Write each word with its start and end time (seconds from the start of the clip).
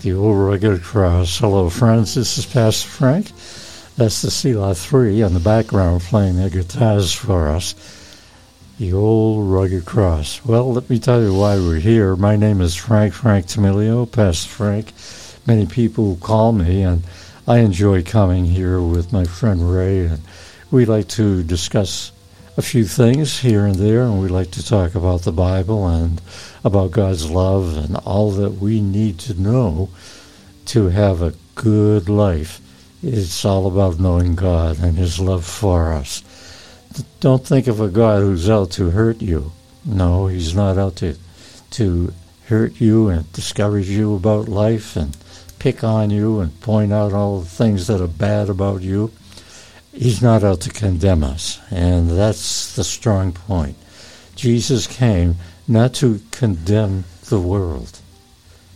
the 0.00 0.14
old 0.14 0.36
rugged 0.38 0.82
cross. 0.82 1.38
Hello, 1.38 1.68
friends. 1.68 2.14
This 2.14 2.38
is 2.38 2.46
Pastor 2.46 2.88
Frank. 2.88 3.26
That's 3.96 4.22
the 4.22 4.30
Selah 4.30 4.74
3 4.74 5.22
on 5.22 5.34
the 5.34 5.40
background 5.40 6.00
playing 6.00 6.36
their 6.36 6.48
guitars 6.48 7.12
for 7.12 7.48
us. 7.48 7.74
The 8.80 8.94
old 8.94 9.52
rugged 9.52 9.84
cross. 9.84 10.42
Well, 10.42 10.72
let 10.72 10.88
me 10.88 10.98
tell 10.98 11.20
you 11.20 11.34
why 11.34 11.56
we're 11.56 11.80
here. 11.80 12.16
My 12.16 12.34
name 12.34 12.62
is 12.62 12.74
Frank 12.74 13.12
Frank 13.12 13.44
Tamilio, 13.44 14.10
Pastor 14.10 14.48
Frank. 14.48 14.94
Many 15.46 15.66
people 15.66 16.16
call 16.16 16.52
me, 16.52 16.80
and 16.80 17.02
I 17.46 17.58
enjoy 17.58 18.02
coming 18.02 18.46
here 18.46 18.80
with 18.80 19.12
my 19.12 19.24
friend 19.24 19.70
Ray, 19.70 20.06
and 20.06 20.22
we 20.70 20.86
like 20.86 21.08
to 21.08 21.42
discuss 21.42 22.10
a 22.56 22.62
few 22.62 22.86
things 22.86 23.40
here 23.40 23.66
and 23.66 23.74
there, 23.74 24.04
and 24.04 24.18
we 24.18 24.28
like 24.28 24.52
to 24.52 24.66
talk 24.66 24.94
about 24.94 25.24
the 25.24 25.32
Bible 25.32 25.86
and 25.86 26.22
about 26.64 26.92
God's 26.92 27.30
love 27.30 27.76
and 27.76 27.96
all 27.96 28.30
that 28.30 28.62
we 28.62 28.80
need 28.80 29.18
to 29.18 29.38
know 29.38 29.90
to 30.72 30.88
have 30.88 31.20
a 31.20 31.34
good 31.54 32.08
life. 32.08 32.62
It's 33.02 33.44
all 33.44 33.66
about 33.66 34.00
knowing 34.00 34.36
God 34.36 34.78
and 34.78 34.96
His 34.96 35.20
love 35.20 35.44
for 35.44 35.92
us. 35.92 36.24
Don't 37.20 37.46
think 37.46 37.66
of 37.66 37.80
a 37.80 37.88
God 37.88 38.20
who's 38.20 38.48
out 38.48 38.70
to 38.72 38.90
hurt 38.90 39.20
you. 39.22 39.52
No, 39.84 40.26
He's 40.26 40.54
not 40.54 40.78
out 40.78 40.96
to 40.96 41.16
to 41.70 42.12
hurt 42.46 42.80
you 42.80 43.08
and 43.08 43.32
discourage 43.32 43.88
you 43.88 44.14
about 44.14 44.48
life 44.48 44.96
and 44.96 45.16
pick 45.60 45.84
on 45.84 46.10
you 46.10 46.40
and 46.40 46.60
point 46.60 46.92
out 46.92 47.12
all 47.12 47.40
the 47.40 47.48
things 47.48 47.86
that 47.86 48.00
are 48.00 48.08
bad 48.08 48.48
about 48.48 48.82
you. 48.82 49.12
He's 49.92 50.20
not 50.20 50.42
out 50.42 50.60
to 50.62 50.70
condemn 50.70 51.22
us, 51.22 51.60
and 51.70 52.10
that's 52.10 52.74
the 52.74 52.84
strong 52.84 53.32
point. 53.32 53.76
Jesus 54.34 54.86
came 54.86 55.36
not 55.68 55.94
to 55.94 56.20
condemn 56.32 57.04
the 57.28 57.40
world. 57.40 58.00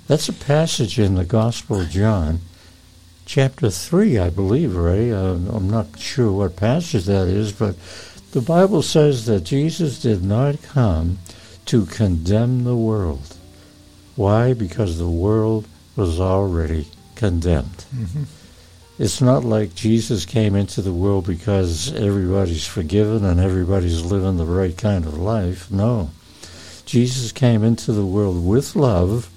That's 0.06 0.28
a 0.28 0.32
passage 0.32 0.98
in 0.98 1.14
the 1.14 1.24
Gospel 1.24 1.80
of 1.80 1.90
John, 1.90 2.40
chapter 3.26 3.70
3, 3.70 4.18
I 4.18 4.30
believe, 4.30 4.76
Ray. 4.76 5.12
Uh, 5.12 5.34
I'm 5.34 5.68
not 5.68 5.98
sure 5.98 6.30
what 6.32 6.56
passage 6.56 7.04
that 7.04 7.28
is, 7.28 7.52
but 7.52 7.76
the 8.32 8.40
Bible 8.40 8.82
says 8.82 9.26
that 9.26 9.44
Jesus 9.44 10.00
did 10.00 10.22
not 10.22 10.62
come 10.62 11.18
to 11.66 11.86
condemn 11.86 12.64
the 12.64 12.76
world. 12.76 13.36
Why? 14.16 14.52
Because 14.54 14.98
the 14.98 15.08
world 15.08 15.66
was 15.96 16.20
already 16.20 16.88
condemned. 17.14 17.84
Mm-hmm. 17.94 18.24
It's 18.98 19.20
not 19.20 19.44
like 19.44 19.74
Jesus 19.74 20.24
came 20.24 20.54
into 20.54 20.80
the 20.80 20.92
world 20.92 21.26
because 21.26 21.92
everybody's 21.94 22.66
forgiven 22.66 23.24
and 23.24 23.40
everybody's 23.40 24.02
living 24.02 24.36
the 24.36 24.44
right 24.44 24.76
kind 24.76 25.04
of 25.04 25.18
life. 25.18 25.68
No. 25.70 26.10
Jesus 26.86 27.32
came 27.32 27.64
into 27.64 27.92
the 27.92 28.06
world 28.06 28.46
with 28.46 28.76
love 28.76 29.30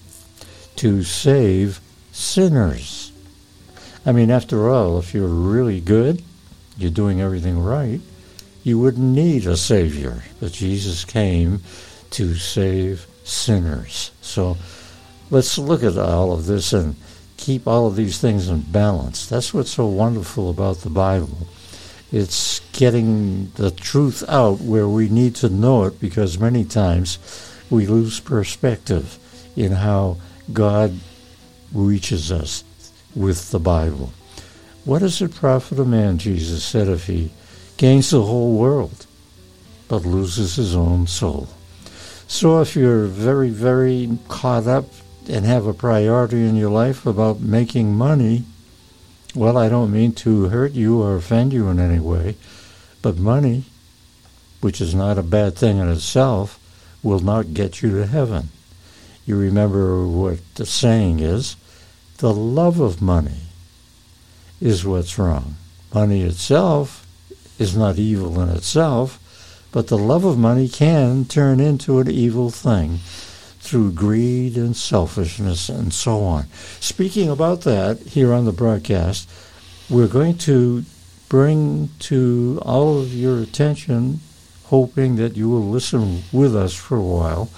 to 0.76 1.02
save 1.02 1.80
sinners. 2.12 3.07
I 4.08 4.14
mean, 4.14 4.32
after 4.32 4.70
all, 4.70 5.00
if 5.00 5.14
you're 5.14 5.28
really 5.28 5.82
good, 5.82 6.24
you're 6.78 6.90
doing 6.90 7.20
everything 7.20 7.62
right, 7.62 8.00
you 8.64 8.80
wouldn't 8.80 9.04
need 9.04 9.46
a 9.46 9.58
Savior. 9.58 10.24
But 10.40 10.54
Jesus 10.54 11.04
came 11.04 11.60
to 12.12 12.36
save 12.36 13.06
sinners. 13.26 14.12
So 14.22 14.56
let's 15.30 15.58
look 15.58 15.84
at 15.84 15.98
all 15.98 16.32
of 16.32 16.46
this 16.46 16.72
and 16.72 16.96
keep 17.36 17.68
all 17.68 17.86
of 17.86 17.98
these 17.98 18.18
things 18.18 18.48
in 18.48 18.62
balance. 18.62 19.28
That's 19.28 19.54
what's 19.54 19.72
so 19.72 19.88
wonderful 19.88 20.50
about 20.50 20.78
the 20.78 20.90
Bible. 20.90 21.46
It's 22.10 22.62
getting 22.72 23.52
the 23.56 23.72
truth 23.72 24.24
out 24.30 24.62
where 24.62 24.88
we 24.88 25.10
need 25.10 25.36
to 25.36 25.50
know 25.50 25.84
it 25.84 26.00
because 26.00 26.40
many 26.40 26.64
times 26.64 27.20
we 27.70 27.88
lose 27.88 28.22
perspective 28.22 29.20
in 29.58 29.74
how 29.74 30.16
God 30.54 30.98
reaches 31.74 32.32
us 32.32 32.64
with 33.18 33.52
the 33.52 33.60
Bible. 33.60 34.12
What 34.86 35.00
does 35.00 35.22
it 35.22 35.36
profit 35.36 35.80
a 35.80 35.86
man, 35.86 36.18
Jesus 36.18 36.64
said, 36.64 36.88
if 36.88 37.08
he 37.08 37.32
gains 37.76 38.12
the 38.12 38.22
whole 38.22 38.58
world 38.58 39.06
but 39.88 40.06
loses 40.06 40.56
his 40.56 40.76
own 40.76 41.08
soul? 41.08 41.50
So 42.28 42.62
if 42.62 42.76
you're 42.76 43.06
very, 43.06 43.50
very 43.50 44.18
caught 44.28 44.68
up 44.68 44.86
and 45.28 45.46
have 45.46 45.66
a 45.66 45.74
priority 45.74 46.48
in 46.48 46.56
your 46.56 46.70
life 46.70 47.06
about 47.06 47.40
making 47.40 47.96
money, 47.96 48.44
well, 49.36 49.58
I 49.58 49.68
don't 49.68 49.92
mean 49.92 50.14
to 50.14 50.50
hurt 50.50 50.74
you 50.74 51.02
or 51.02 51.16
offend 51.16 51.54
you 51.54 51.70
in 51.70 51.80
any 51.80 52.00
way, 52.00 52.36
but 53.02 53.18
money, 53.18 53.66
which 54.62 54.80
is 54.80 54.94
not 54.94 55.18
a 55.18 55.24
bad 55.24 55.56
thing 55.56 55.78
in 55.78 55.90
itself, 55.90 56.60
will 57.04 57.20
not 57.20 57.54
get 57.54 57.82
you 57.82 57.92
to 57.92 58.08
heaven. 58.08 58.50
You 59.26 59.38
remember 59.38 60.08
what 60.08 60.40
the 60.56 60.66
saying 60.66 61.20
is 61.20 61.56
the 62.18 62.34
love 62.34 62.80
of 62.80 63.00
money 63.00 63.42
is 64.60 64.84
what's 64.84 65.20
wrong. 65.20 65.56
Money 65.94 66.24
itself 66.24 67.06
is 67.60 67.78
not 67.78 68.00
evil 68.00 68.42
in 68.42 68.50
itself, 68.50 69.20
but 69.72 69.88
the 69.88 69.98
love 69.98 70.26
of 70.26 70.38
money 70.38 70.68
can 70.68 71.26
turn 71.26 71.60
into 71.60 72.00
an 72.00 72.10
evil 72.10 72.50
thing 72.50 72.98
through 73.60 73.92
greed 73.92 74.58
and 74.58 74.76
selfishness 74.76 75.70
and 75.70 75.94
so 75.94 76.24
on. 76.24 76.48
Speaking 76.80 77.30
about 77.30 77.62
that 77.62 78.00
here 78.00 78.34
on 78.34 78.46
the 78.46 78.52
broadcast, 78.52 79.30
we're 79.88 80.08
going 80.08 80.38
to 80.40 80.86
bring 81.30 81.90
to 82.00 82.60
all 82.64 83.00
of 83.00 83.14
your 83.14 83.40
attention, 83.40 84.22
hoping 84.66 85.18
that 85.18 85.38
you 85.38 85.50
will 85.50 85.70
listen 85.70 86.24
with 86.32 86.56
us 86.56 86.74
for 86.74 86.98
a 86.98 87.02
while. 87.02 87.52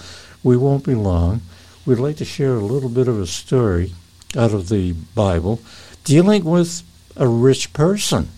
We 0.44 0.58
won't 0.58 0.84
be 0.84 0.96
long. 0.96 1.42
We'd 1.86 2.00
like 2.00 2.18
to 2.18 2.26
share 2.26 2.56
a 2.56 2.60
little 2.60 2.90
bit 2.90 3.08
of 3.08 3.20
a 3.20 3.28
story 3.28 3.94
out 4.38 4.54
of 4.54 4.70
the 4.70 4.94
Bible 5.16 5.60
dealing 6.04 6.44
with 6.44 6.84
a 7.16 7.28
rich 7.28 7.74
person 7.74 8.30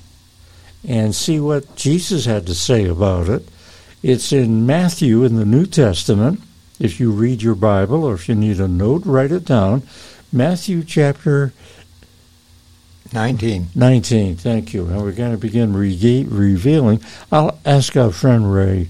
and 0.87 1.13
see 1.13 1.39
what 1.39 1.75
Jesus 1.75 2.25
had 2.25 2.47
to 2.47 2.55
say 2.55 2.85
about 2.85 3.29
it. 3.29 3.47
It's 4.01 4.33
in 4.33 4.65
Matthew 4.65 5.23
in 5.23 5.35
the 5.35 5.45
New 5.45 5.65
Testament 5.65 6.41
if 6.79 6.99
you 6.99 7.11
read 7.11 7.43
your 7.43 7.55
Bible 7.55 8.03
or 8.03 8.15
if 8.15 8.27
you 8.27 8.33
need 8.33 8.59
a 8.59 8.67
note, 8.67 9.05
write 9.05 9.31
it 9.31 9.45
down. 9.45 9.83
Matthew 10.33 10.83
chapter 10.83 11.53
19. 13.13 13.67
19, 13.75 14.35
thank 14.37 14.73
you. 14.73 14.87
And 14.87 15.01
we're 15.01 15.11
going 15.11 15.31
to 15.31 15.37
begin 15.37 15.73
re- 15.73 16.25
revealing. 16.27 17.01
I'll 17.31 17.59
ask 17.65 17.95
our 17.95 18.11
friend 18.11 18.51
Ray 18.51 18.89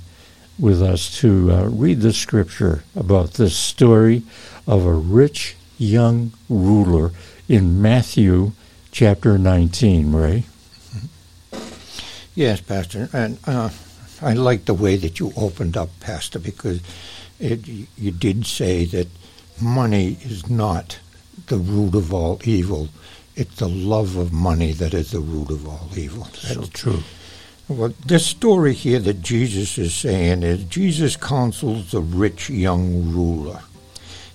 with 0.58 0.82
us 0.82 1.20
to 1.20 1.52
uh, 1.52 1.64
read 1.66 2.00
the 2.00 2.14
scripture 2.14 2.84
about 2.96 3.34
this 3.34 3.58
story 3.58 4.24
of 4.66 4.86
a 4.86 4.94
rich 4.94 5.58
young 5.82 6.32
ruler 6.48 7.12
in 7.50 7.82
Matthew 7.82 8.52
chapter 8.92 9.38
19, 9.38 10.12
Ray. 10.12 10.44
Yes, 12.36 12.62
Pastor. 12.62 13.10
And 13.12 13.40
uh, 13.46 13.70
I 14.22 14.34
like 14.34 14.66
the 14.66 14.74
way 14.74 14.96
that 14.98 15.20
you 15.20 15.34
opened 15.36 15.76
up, 15.76 15.90
Pastor, 16.00 16.40
because 16.40 16.82
it, 17.40 17.68
you 17.98 18.12
did 18.12 18.46
say 18.46 18.86
that 18.86 19.08
money 19.62 20.18
is 20.22 20.50
not 20.50 21.00
the 21.48 21.58
root 21.58 21.96
of 21.96 22.14
all 22.14 22.40
evil. 22.44 22.90
It's 23.36 23.56
the 23.56 23.68
love 23.68 24.16
of 24.18 24.32
money 24.32 24.74
that 24.74 24.94
is 24.94 25.12
the 25.12 25.20
root 25.20 25.50
of 25.50 25.68
all 25.68 25.90
evil. 25.96 26.24
That's 26.24 26.54
so 26.54 26.66
true. 26.66 27.04
Well, 27.68 27.94
this 28.06 28.26
story 28.26 28.74
here 28.74 29.00
that 29.00 29.22
Jesus 29.22 29.78
is 29.78 29.94
saying 29.94 30.44
is 30.44 30.64
Jesus 30.66 31.16
counsels 31.16 31.92
the 31.92 32.02
rich 32.02 32.50
young 32.50 33.12
ruler. 33.14 33.62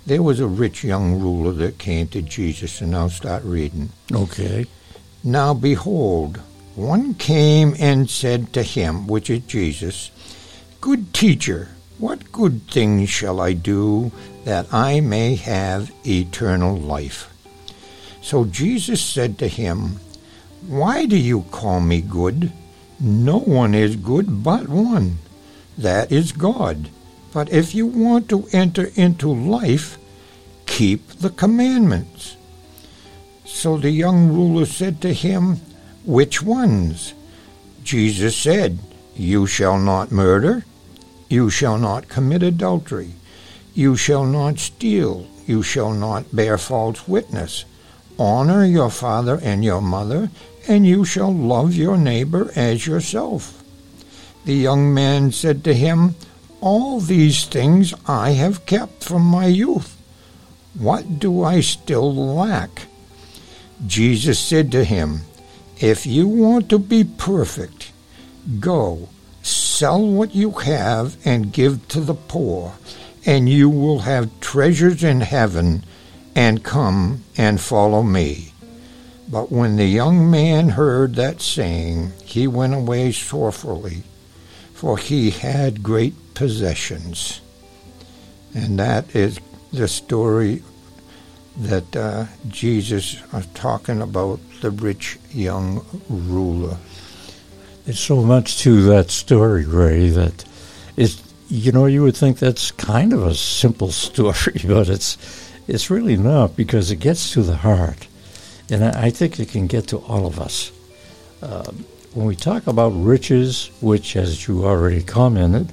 There 0.07 0.23
was 0.23 0.39
a 0.39 0.47
rich 0.47 0.85
young 0.85 1.21
ruler 1.21 1.53
that 1.53 1.79
came 1.79 2.07
to 2.09 2.23
Jesus, 2.23 2.81
and 2.81 2.95
I'll 2.95 3.11
start 3.11 3.43
reading. 3.43 3.91
Okay. 4.13 4.67
Now 5.25 5.53
behold, 5.53 6.41
one 6.77 7.15
came 7.15 7.75
and 7.81 8.09
said 8.09 8.53
to 8.53 8.63
him, 8.63 9.09
which 9.09 9.29
is 9.29 9.41
Jesus, 9.41 10.13
Good 10.81 11.13
teacher, 11.13 11.71
what 11.99 12.31
good 12.31 12.69
things 12.71 13.11
shall 13.11 13.41
I 13.41 13.55
do 13.55 14.13
that 14.45 14.73
I 14.73 15.01
may 15.01 15.35
have 15.35 15.91
eternal 16.07 16.77
life? 16.77 17.33
So 18.23 18.45
Jesus 18.45 19.03
said 19.03 19.39
to 19.39 19.49
him, 19.49 19.97
Why 20.69 21.07
do 21.07 21.17
you 21.17 21.43
call 21.51 21.81
me 21.81 22.01
good? 22.01 22.53
No 23.01 23.41
one 23.41 23.75
is 23.75 23.97
good 23.97 24.45
but 24.45 24.69
one, 24.69 25.19
that 25.77 26.13
is 26.13 26.31
God. 26.31 26.91
But 27.37 27.53
if 27.53 27.75
you 27.75 27.85
want 27.85 28.31
to 28.31 28.49
enter 28.51 28.89
into 28.95 29.29
life, 29.29 29.99
keep 30.65 31.07
the 31.21 31.29
commandments. 31.29 32.35
So 33.45 33.77
the 33.77 33.91
young 33.91 34.29
ruler 34.29 34.65
said 34.65 35.03
to 35.03 35.13
him, 35.13 35.61
Which 36.07 36.41
ones? 36.41 37.13
Jesus 37.85 38.35
said, 38.35 38.79
You 39.15 39.47
shall 39.47 39.77
not 39.79 40.11
murder. 40.11 40.65
You 41.29 41.51
shall 41.51 41.77
not 41.77 42.09
commit 42.09 42.43
adultery. 42.43 43.11
You 43.75 43.97
shall 43.97 44.25
not 44.25 44.59
steal. 44.59 45.27
you 45.47 45.63
shall 45.63 45.93
not 45.93 46.35
bear 46.35 46.57
false 46.57 47.07
witness. 47.07 47.67
Honor 48.19 48.65
your 48.65 48.91
father 48.91 49.39
and 49.43 49.63
your 49.63 49.83
mother, 49.83 50.31
and 50.67 50.87
you 50.87 51.05
shall 51.05 51.35
love 51.35 51.75
your 51.75 51.99
neighbor 51.99 52.51
as 52.57 52.87
yourself. 52.87 53.63
The 54.47 54.55
young 54.55 54.95
man 54.95 55.33
said 55.33 55.65
to 55.65 55.75
him, 55.75 56.15
All 56.61 57.01
these 57.01 57.45
things 57.45 57.95
I 58.07 58.31
have 58.31 58.67
kept 58.67 59.05
from 59.05 59.23
my 59.23 59.47
youth. 59.47 59.97
What 60.79 61.19
do 61.19 61.43
I 61.43 61.61
still 61.61 62.15
lack? 62.15 62.83
Jesus 63.87 64.39
said 64.39 64.73
to 64.73 64.85
him, 64.85 65.23
If 65.79 66.07
you 66.07 66.27
want 66.27 66.69
to 66.71 66.79
be 66.79 67.05
perfect, 67.05 67.93
go, 68.61 69.09
sell 69.43 70.05
what 70.07 70.35
you 70.35 70.51
have 70.51 71.17
and 71.25 71.53
give 71.53 71.87
to 71.89 72.01
the 72.01 72.15
poor, 72.15 72.75
and 73.25 73.49
you 73.49 73.69
will 73.69 74.01
have 74.01 74.41
treasures 74.41 75.05
in 75.05 75.21
heaven, 75.21 75.85
and 76.35 76.65
come 76.65 77.25
and 77.37 77.61
follow 77.61 78.03
me. 78.03 78.53
But 79.29 79.51
when 79.51 79.77
the 79.77 79.87
young 79.87 80.31
man 80.31 80.71
heard 80.71 81.17
that 81.17 81.41
saying, 81.41 82.13
he 82.25 82.47
went 82.47 82.75
away 82.75 83.13
sorrowfully, 83.13 84.03
for 84.77 84.99
he 84.99 85.31
had 85.31 85.83
great 85.83 86.13
possessions. 86.35 87.41
And 88.55 88.79
that 88.79 89.17
is 89.17 89.41
the 89.73 89.89
story 89.89 90.63
that 91.57 91.97
uh, 91.97 92.27
Jesus 92.47 93.23
is 93.33 93.47
talking 93.55 94.03
about 94.03 94.39
the 94.61 94.71
rich 94.71 95.19
young 95.31 95.85
ruler. 96.11 96.77
There's 97.87 97.99
so 97.99 98.23
much 98.23 98.59
to 98.65 98.83
that 98.83 99.11
story, 99.11 99.65
Ray, 99.65 100.11
that 100.11 100.45
it's 100.95 101.23
you 101.49 101.73
know 101.73 101.87
you 101.87 102.03
would 102.03 102.17
think 102.17 102.39
that's 102.39 102.71
kind 102.73 103.15
of 103.15 103.25
a 103.25 103.35
simple 103.35 103.91
story, 104.07 104.61
but 104.67 104.91
it's 104.91 105.17
it's 105.67 105.89
really 105.89 106.19
not 106.19 106.55
because 106.55 106.91
it 106.91 106.97
gets 106.97 107.33
to 107.33 107.43
the 107.43 107.57
heart, 107.57 108.09
and 108.69 108.85
I, 108.85 109.09
think 109.09 109.41
it 109.41 109.49
can 109.49 109.69
get 109.69 109.89
to 109.89 109.99
all 109.99 110.27
of 110.27 110.39
us. 110.39 110.71
Uh, 111.41 111.73
when 112.17 112.25
we 112.25 112.35
talk 112.35 112.67
about 112.67 112.89
riches, 112.89 113.71
which, 113.83 114.17
as 114.17 114.49
you 114.49 114.65
already 114.65 115.03
commented, 115.03 115.71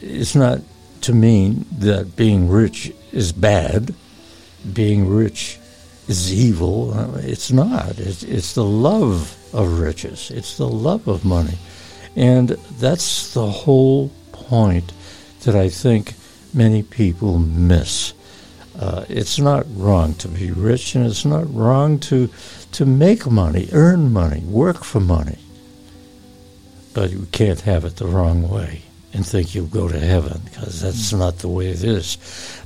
it's 0.00 0.34
not 0.34 0.58
to 1.02 1.12
mean 1.12 1.64
that 1.78 2.16
being 2.16 2.48
rich 2.48 2.92
is 3.12 3.30
bad, 3.30 3.94
being 4.72 5.08
rich 5.08 5.60
is 6.08 6.34
evil. 6.34 6.92
It's 7.18 7.52
not. 7.52 7.96
It's, 8.00 8.24
it's 8.24 8.54
the 8.54 8.64
love 8.64 9.38
of 9.54 9.78
riches. 9.78 10.32
It's 10.32 10.56
the 10.56 10.66
love 10.66 11.06
of 11.06 11.24
money. 11.24 11.58
And 12.16 12.48
that's 12.80 13.32
the 13.32 13.48
whole 13.48 14.10
point 14.32 14.92
that 15.44 15.54
I 15.54 15.68
think 15.68 16.14
many 16.52 16.82
people 16.82 17.38
miss. 17.38 18.14
Uh, 18.76 19.04
it's 19.08 19.38
not 19.38 19.64
wrong 19.76 20.14
to 20.14 20.26
be 20.26 20.50
rich, 20.50 20.96
and 20.96 21.06
it's 21.06 21.24
not 21.24 21.54
wrong 21.54 22.00
to 22.00 22.30
to 22.72 22.86
make 22.86 23.30
money, 23.30 23.68
earn 23.72 24.12
money, 24.12 24.40
work 24.40 24.82
for 24.82 24.98
money. 24.98 25.38
But 26.94 27.10
you 27.10 27.26
can't 27.32 27.60
have 27.62 27.84
it 27.84 27.96
the 27.96 28.06
wrong 28.06 28.48
way 28.48 28.82
and 29.14 29.26
think 29.26 29.54
you'll 29.54 29.66
go 29.66 29.88
to 29.88 29.98
heaven 29.98 30.40
because 30.44 30.80
that's 30.80 31.12
not 31.12 31.38
the 31.38 31.48
way 31.48 31.68
it 31.68 31.84
is. 31.84 32.18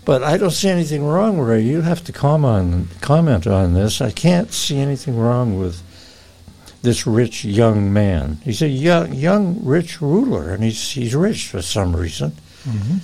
But 0.05 0.23
I 0.23 0.37
don't 0.37 0.51
see 0.51 0.69
anything 0.69 1.05
wrong, 1.05 1.39
Ray. 1.41 1.63
You 1.63 1.81
have 1.81 2.05
to 2.05 2.13
comment 2.13 2.89
comment 3.01 3.47
on 3.47 3.75
this. 3.75 4.01
I 4.01 4.13
can't 4.13 4.53
see 4.53 4.79
anything 4.79 5.19
wrong 5.19 5.59
with 5.59 5.83
this 6.83 7.07
rich 7.07 7.45
young 7.45 7.93
man. 7.93 8.39
He's 8.45 8.63
a 8.63 8.69
young, 8.69 9.13
young 9.13 9.65
rich 9.65 10.01
ruler, 10.01 10.51
and 10.51 10.63
he's 10.63 10.93
he's 10.93 11.15
rich 11.15 11.49
for 11.49 11.63
some 11.63 11.97
reason. 11.97 12.33
Mm-hmm. 12.65 12.99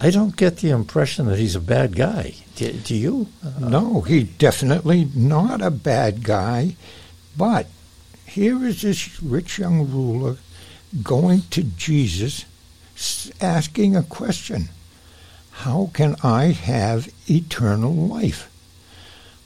I 0.00 0.10
don't 0.10 0.36
get 0.36 0.58
the 0.58 0.70
impression 0.70 1.26
that 1.26 1.38
he's 1.38 1.56
a 1.56 1.60
bad 1.60 1.96
guy. 1.96 2.34
Do, 2.56 2.72
do 2.72 2.94
you? 2.94 3.26
No, 3.60 4.00
he 4.00 4.24
definitely 4.24 5.08
not 5.14 5.62
a 5.62 5.70
bad 5.70 6.24
guy, 6.24 6.76
but 7.36 7.66
here 8.38 8.64
is 8.64 8.82
this 8.82 9.20
rich 9.22 9.58
young 9.58 9.90
ruler 9.90 10.36
going 11.02 11.42
to 11.50 11.62
Jesus, 11.64 12.44
asking 13.40 13.96
a 13.96 14.02
question: 14.02 14.68
How 15.50 15.90
can 15.92 16.14
I 16.22 16.46
have 16.52 17.08
eternal 17.28 17.92
life? 17.94 18.48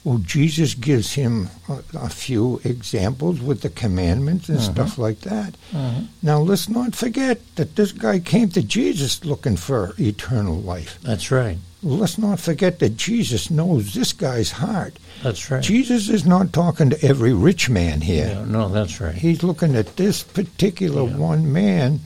Well, 0.04 0.18
Jesus 0.18 0.74
gives 0.74 1.12
him 1.14 1.48
a, 1.68 1.78
a 1.94 2.08
few 2.08 2.60
examples 2.64 3.40
with 3.40 3.60
the 3.62 3.70
commandments 3.70 4.48
and 4.48 4.60
stuff 4.60 4.98
like 4.98 5.20
that. 5.20 5.54
Mhm. 5.72 6.08
Now, 6.20 6.40
let's 6.40 6.68
not 6.68 6.96
forget 6.96 7.38
that 7.54 7.76
this 7.76 7.92
guy 7.92 8.18
came 8.18 8.48
to 8.50 8.62
Jesus 8.62 9.24
looking 9.24 9.56
for 9.56 9.94
eternal 9.98 10.60
life. 10.60 10.98
That's 11.02 11.30
right. 11.30 11.58
Let's 11.84 12.17
not 12.17 12.38
forget 12.38 12.79
that 12.79 12.96
Jesus 12.96 13.50
knows 13.50 13.93
this 13.93 14.12
guy's 14.12 14.52
heart. 14.52 14.99
That's 15.23 15.50
right. 15.50 15.62
Jesus 15.62 16.08
is 16.08 16.25
not 16.25 16.52
talking 16.52 16.90
to 16.90 17.05
every 17.05 17.32
rich 17.32 17.69
man 17.69 18.00
here. 18.02 18.29
Yeah, 18.29 18.44
no, 18.44 18.69
that's 18.69 19.00
right. 19.00 19.14
He's 19.14 19.43
looking 19.43 19.75
at 19.75 19.96
this 19.96 20.23
particular 20.23 21.02
Yeah. 21.08 21.17
one 21.17 21.52
man 21.52 22.00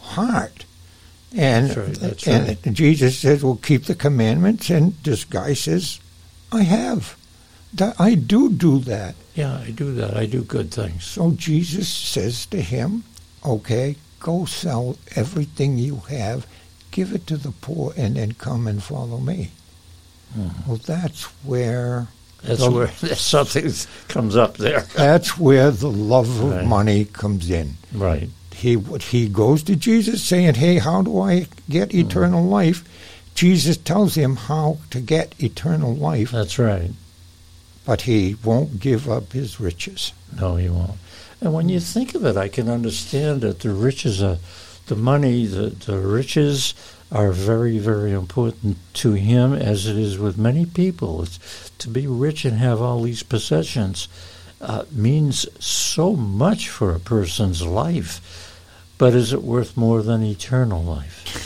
heart. 0.00 0.64
And, 1.32 1.66
That's 1.68 1.76
right, 1.76 1.94
that's 1.96 2.26
and 2.28 2.48
right. 2.48 2.72
Jesus 2.74 3.18
says, 3.18 3.44
Well, 3.44 3.56
keep 3.62 3.84
the 3.84 3.94
commandments. 3.94 4.70
And 4.70 4.94
this 5.02 5.24
guy 5.24 5.52
says, 5.54 6.00
I 6.50 6.62
have. 6.62 7.16
That, 7.74 8.00
I 8.00 8.14
do 8.14 8.50
do 8.50 8.78
that. 8.80 9.14
Yeah, 9.34 9.58
I 9.58 9.70
do 9.70 9.92
that. 9.96 10.16
I 10.16 10.24
do 10.26 10.42
good 10.42 10.70
things. 10.72 11.04
So 11.04 11.32
Jesus 11.32 11.88
says 11.88 12.46
to 12.46 12.60
him, 12.62 13.04
Okay, 13.44 13.96
go 14.18 14.46
sell 14.46 14.96
everything 15.14 15.76
you 15.78 15.96
have, 16.08 16.46
give 16.96 17.12
it 17.12 17.26
to 17.28 17.36
the 17.36 17.52
poor, 17.66 17.92
and 17.96 18.16
then 18.16 18.32
come 18.32 18.66
and 18.66 18.82
follow 18.82 19.18
me. 19.18 19.50
Mhm. 20.36 20.66
Well, 20.66 20.80
that's 20.94 21.22
where 21.44 22.08
That's 22.42 22.60
The- 22.60 22.70
where 22.70 22.90
something 23.16 23.72
comes 24.08 24.34
up 24.36 24.56
there. 24.58 24.82
that's 24.94 25.36
where 25.38 25.70
the 25.70 25.90
love 25.90 26.28
of 26.44 26.50
Right. 26.50 26.64
money 26.66 27.04
comes 27.04 27.50
in. 27.50 27.68
Right. 27.92 28.28
He 28.54 28.72
he 29.10 29.28
goes 29.28 29.62
to 29.64 29.74
Jesus 29.76 30.22
saying, 30.22 30.54
"Hey, 30.64 30.78
how 30.78 31.02
do 31.02 31.12
I 31.20 31.46
get 31.68 31.88
Mm-hmm. 31.90 32.06
eternal 32.08 32.44
life?" 32.58 32.80
Jesus 33.34 33.76
tells 33.76 34.14
him 34.14 34.36
how 34.50 34.78
to 34.92 35.00
get 35.00 35.34
eternal 35.38 35.94
life, 35.94 36.30
That's 36.32 36.58
right. 36.58 36.90
but 37.84 38.02
he 38.02 38.36
won't 38.44 38.80
give 38.80 39.10
up 39.10 39.32
his 39.32 39.60
riches. 39.60 40.12
No, 40.40 40.56
he 40.56 40.68
won't. 40.70 40.98
And 41.42 41.52
when 41.52 41.68
you 41.68 41.80
think 41.80 42.14
of 42.14 42.24
it, 42.24 42.36
I 42.36 42.48
can 42.48 42.68
understand 42.68 43.40
that 43.42 43.60
the 43.60 43.70
riches 43.88 44.22
are, 44.22 44.38
the 44.86 44.96
money, 44.96 45.46
the, 45.46 45.70
the 45.70 45.98
riches 45.98 46.74
are 47.12 47.30
very, 47.30 47.78
very 47.78 48.12
important 48.12 48.76
to 48.94 49.12
him, 49.12 49.52
as 49.52 49.86
it 49.86 49.96
is 49.96 50.18
with 50.18 50.38
many 50.38 50.66
people. 50.66 51.22
It's, 51.22 51.70
to 51.78 51.88
be 51.88 52.06
rich 52.06 52.44
and 52.44 52.58
have 52.58 52.80
all 52.80 53.02
these 53.02 53.22
possessions 53.22 54.08
uh, 54.60 54.84
means 54.90 55.46
so 55.64 56.14
much 56.14 56.68
for 56.68 56.94
a 56.94 57.00
person's 57.00 57.62
life. 57.62 58.20
But 58.98 59.14
is 59.14 59.32
it 59.32 59.42
worth 59.42 59.76
more 59.76 60.02
than 60.02 60.22
eternal 60.22 60.82
life? 60.82 61.45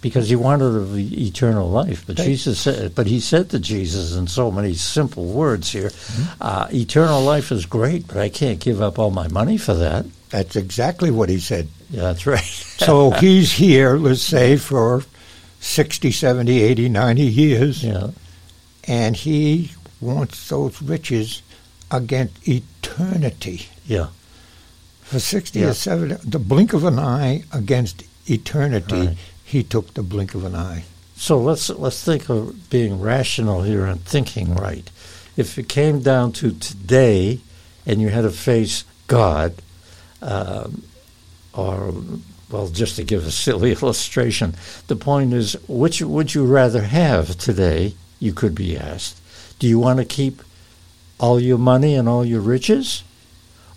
Because 0.00 0.30
he 0.30 0.36
wanted 0.36 0.74
of 0.76 0.96
eternal 0.98 1.68
life, 1.68 2.04
but 2.06 2.16
That- 2.16 2.24
Jesus 2.24 2.58
said. 2.58 2.94
But 2.94 3.06
he 3.06 3.20
said 3.20 3.50
to 3.50 3.58
Jesus 3.58 4.14
in 4.16 4.28
so 4.28 4.50
many 4.50 4.72
simple 4.74 5.26
words 5.26 5.70
here, 5.72 5.92
uh, 6.40 6.68
"Eternal 6.72 7.22
life 7.22 7.52
is 7.52 7.66
great, 7.66 8.06
but 8.08 8.16
I 8.16 8.30
can't 8.30 8.58
give 8.60 8.80
up 8.80 8.98
all 8.98 9.10
my 9.10 9.28
money 9.28 9.58
for 9.58 9.74
that." 9.74 10.06
That's 10.30 10.56
exactly 10.56 11.10
what 11.10 11.28
he 11.28 11.38
said. 11.38 11.68
Yeah, 11.90 12.02
that's 12.02 12.26
right. 12.26 12.40
So 12.78 13.10
he's 13.10 13.52
here, 13.52 13.98
let's 13.98 14.22
say, 14.22 14.56
for 14.56 15.04
60, 15.60 16.10
70, 16.12 16.62
80, 16.62 16.88
90 16.88 17.24
years, 17.24 17.84
yeah, 17.84 18.06
and 18.84 19.14
he 19.14 19.72
wants 20.00 20.48
those 20.48 20.80
riches 20.80 21.42
against 21.90 22.32
eternity. 22.48 23.66
yeah, 23.86 24.06
For 25.02 25.18
60 25.20 25.60
Yeah. 25.60 25.66
or 25.70 25.74
70, 25.74 26.14
the 26.24 26.38
blink 26.38 26.72
of 26.72 26.84
an 26.84 26.98
eye 26.98 27.42
against 27.52 28.04
eternity, 28.26 28.94
Right. 29.08 29.16
He 29.50 29.64
took 29.64 29.94
the 29.94 30.02
blink 30.04 30.36
of 30.36 30.44
an 30.44 30.54
eye. 30.54 30.84
So 31.16 31.36
let's 31.36 31.68
let's 31.70 32.04
think 32.04 32.30
of 32.30 32.70
being 32.70 33.00
rational 33.00 33.62
here 33.62 33.84
and 33.84 34.00
thinking 34.00 34.54
right. 34.54 34.88
If 35.36 35.58
it 35.58 35.68
came 35.68 36.00
down 36.02 36.32
to 36.34 36.52
today, 36.52 37.40
and 37.84 38.00
you 38.00 38.10
had 38.10 38.22
to 38.22 38.30
face 38.30 38.84
God, 39.08 39.54
um, 40.22 40.84
or 41.52 41.92
well, 42.48 42.68
just 42.68 42.94
to 42.96 43.02
give 43.02 43.26
a 43.26 43.32
silly 43.32 43.72
illustration, 43.82 44.54
the 44.86 44.94
point 44.94 45.34
is, 45.34 45.56
which 45.66 46.00
would 46.00 46.32
you 46.32 46.46
rather 46.46 46.82
have 46.82 47.36
today? 47.36 47.94
You 48.20 48.32
could 48.32 48.54
be 48.54 48.78
asked. 48.78 49.20
Do 49.58 49.66
you 49.66 49.80
want 49.80 49.98
to 49.98 50.04
keep 50.04 50.42
all 51.18 51.40
your 51.40 51.58
money 51.58 51.96
and 51.96 52.08
all 52.08 52.24
your 52.24 52.40
riches, 52.40 53.02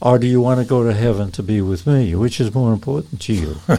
or 0.04 0.20
do 0.20 0.28
you 0.28 0.42
want 0.42 0.60
to 0.60 0.66
go 0.66 0.84
to 0.84 0.94
heaven 0.94 1.32
to 1.32 1.42
be 1.42 1.62
with 1.62 1.88
me? 1.88 2.14
Which 2.14 2.42
is 2.42 2.54
more 2.54 2.74
important 2.74 3.22
to 3.22 3.34
you? 3.34 3.56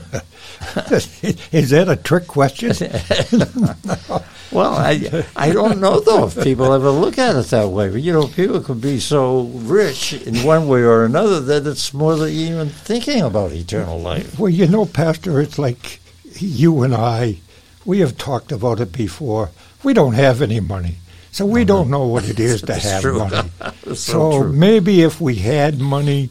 Is 1.52 1.70
that 1.70 1.86
a 1.88 1.96
trick 1.96 2.26
question? 2.26 2.72
Well, 4.52 4.74
I 4.74 5.24
I 5.34 5.50
don't 5.50 5.80
know 5.80 5.98
though 5.98 6.26
if 6.28 6.40
people 6.40 6.72
ever 6.72 6.90
look 6.90 7.18
at 7.18 7.34
it 7.34 7.46
that 7.46 7.70
way. 7.70 7.88
But 7.88 8.02
you 8.02 8.12
know, 8.12 8.28
people 8.28 8.60
can 8.60 8.78
be 8.78 9.00
so 9.00 9.42
rich 9.42 10.12
in 10.12 10.44
one 10.44 10.68
way 10.68 10.82
or 10.82 11.04
another 11.04 11.40
that 11.40 11.66
it's 11.66 11.92
more 11.92 12.14
than 12.14 12.28
even 12.28 12.68
thinking 12.68 13.20
about 13.20 13.50
eternal 13.50 13.98
life. 13.98 14.38
Well, 14.38 14.50
you 14.50 14.68
know, 14.68 14.84
Pastor, 14.86 15.40
it's 15.40 15.58
like 15.58 15.98
you 16.38 16.82
and 16.84 16.94
I, 16.94 17.38
we 17.84 17.98
have 17.98 18.16
talked 18.16 18.52
about 18.52 18.78
it 18.78 18.92
before. 18.92 19.50
we 19.82 19.92
don't 19.92 20.14
have 20.14 20.40
any 20.40 20.60
money. 20.60 20.98
So 21.34 21.44
we 21.46 21.64
don't 21.64 21.90
know 21.90 22.06
what 22.06 22.28
it 22.32 22.38
is 22.38 22.62
to 22.62 22.74
have 22.74 23.02
true. 23.02 23.18
money. 23.18 23.50
so 23.86 23.94
So 23.94 24.42
true. 24.42 24.52
maybe 24.52 25.02
if 25.02 25.20
we 25.20 25.34
had 25.34 25.80
money, 25.80 26.30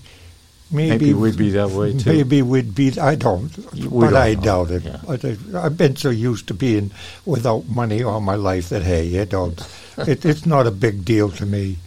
maybe, 0.71 0.89
Maybe 0.91 1.13
we'd 1.13 1.37
be 1.37 1.51
that 1.51 1.69
way 1.71 1.91
too. 1.97 2.09
Maybe 2.13 2.41
we'd 2.41 2.73
be. 2.73 2.97
I 2.99 3.15
don't, 3.15 3.51
We 3.75 3.87
but 3.89 4.09
don't 4.11 4.15
I 4.15 4.33
know. 4.35 4.41
doubt 4.41 4.71
it. 4.71 4.83
Yeah. 4.83 5.01
I, 5.07 5.65
I've 5.65 5.77
been 5.77 5.95
so 5.97 6.09
used 6.09 6.47
to 6.47 6.53
being 6.53 6.91
without 7.25 7.67
money 7.67 8.01
all 8.01 8.21
my 8.21 8.35
life 8.35 8.69
that 8.69 8.83
hey, 8.83 9.03
you 9.03 9.25
don't. 9.25 9.59
it, 9.97 10.23
it's 10.25 10.45
not 10.45 10.67
a 10.67 10.71
big 10.71 11.03
deal 11.05 11.29
to 11.31 11.45
me. 11.45 11.77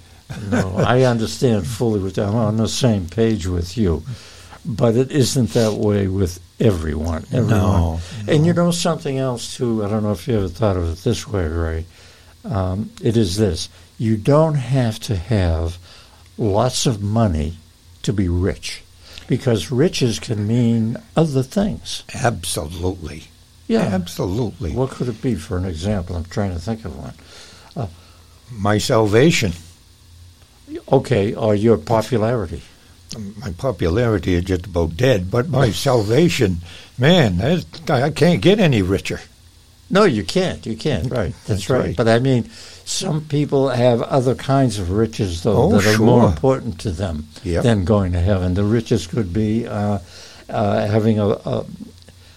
no, 0.50 0.76
I 0.76 1.02
understand 1.02 1.66
fully 1.66 2.00
with 2.00 2.18
I'm 2.18 2.34
on 2.34 2.56
the 2.58 2.68
same 2.68 3.06
page 3.06 3.46
with 3.46 3.78
you, 3.78 4.02
but 4.64 4.94
it 4.96 5.10
isn't 5.10 5.50
that 5.54 5.72
way 5.74 6.06
with 6.08 6.38
everyone. 6.60 7.24
everyone. 7.32 7.48
No, 7.48 8.00
And 8.28 8.44
you 8.44 8.52
know 8.52 8.72
something 8.72 9.16
else 9.18 9.56
too. 9.56 9.84
I 9.84 9.88
don't 9.88 10.02
know 10.02 10.12
if 10.12 10.26
you 10.28 10.36
ever 10.36 10.48
thought 10.48 10.76
of 10.76 10.84
it 10.92 10.98
this 11.04 11.26
way, 11.28 11.46
Ray. 11.48 11.86
Um, 12.48 12.90
it 13.02 13.16
is 13.16 13.36
this: 13.36 13.68
you 13.98 14.16
don't 14.16 14.54
have 14.54 14.98
to 15.00 15.16
have 15.16 15.78
lots 16.38 16.86
of 16.86 17.02
money 17.02 17.58
to 18.02 18.12
be 18.12 18.28
rich, 18.28 18.82
because 19.26 19.72
riches 19.72 20.18
can 20.18 20.46
mean 20.46 20.96
other 21.16 21.42
things. 21.42 22.04
Absolutely. 22.14 23.24
Yeah. 23.66 23.80
Absolutely. 23.80 24.72
What 24.72 24.90
could 24.90 25.08
it 25.08 25.20
be? 25.20 25.34
For 25.34 25.56
an 25.58 25.64
example, 25.64 26.14
I'm 26.14 26.24
trying 26.24 26.52
to 26.52 26.60
think 26.60 26.84
of 26.84 26.96
one. 26.96 27.88
my 28.50 28.78
salvation. 28.78 29.52
Okay, 30.90 31.34
or 31.34 31.54
your 31.54 31.78
popularity. 31.78 32.62
My 33.36 33.52
popularity 33.52 34.34
is 34.34 34.44
just 34.44 34.66
about 34.66 34.96
dead, 34.96 35.30
but 35.30 35.48
my 35.48 35.70
salvation, 35.70 36.58
man, 36.98 37.40
I 37.88 38.10
can't 38.10 38.42
get 38.42 38.58
any 38.58 38.82
richer. 38.82 39.20
No, 39.88 40.04
you 40.04 40.24
can't. 40.24 40.66
You 40.66 40.76
can't. 40.76 41.10
Right. 41.10 41.32
That's, 41.32 41.46
That's 41.46 41.70
right. 41.70 41.80
right. 41.80 41.96
But 41.96 42.08
I 42.08 42.18
mean, 42.18 42.50
some 42.84 43.20
people 43.24 43.68
have 43.68 44.02
other 44.02 44.34
kinds 44.34 44.78
of 44.78 44.90
riches, 44.90 45.42
though, 45.44 45.56
Oh, 45.72 45.78
that 45.78 45.86
are 45.94 46.02
more 46.02 46.26
important 46.26 46.80
to 46.80 46.90
them 46.90 47.28
Yep. 47.44 47.62
than 47.62 47.84
going 47.84 48.12
to 48.12 48.20
heaven. 48.20 48.54
The 48.54 48.64
riches 48.64 49.06
could 49.06 49.32
be 49.32 49.66
uh, 49.66 49.98
uh, 50.48 50.86
having 50.88 51.18
a, 51.20 51.26
a, 51.28 51.64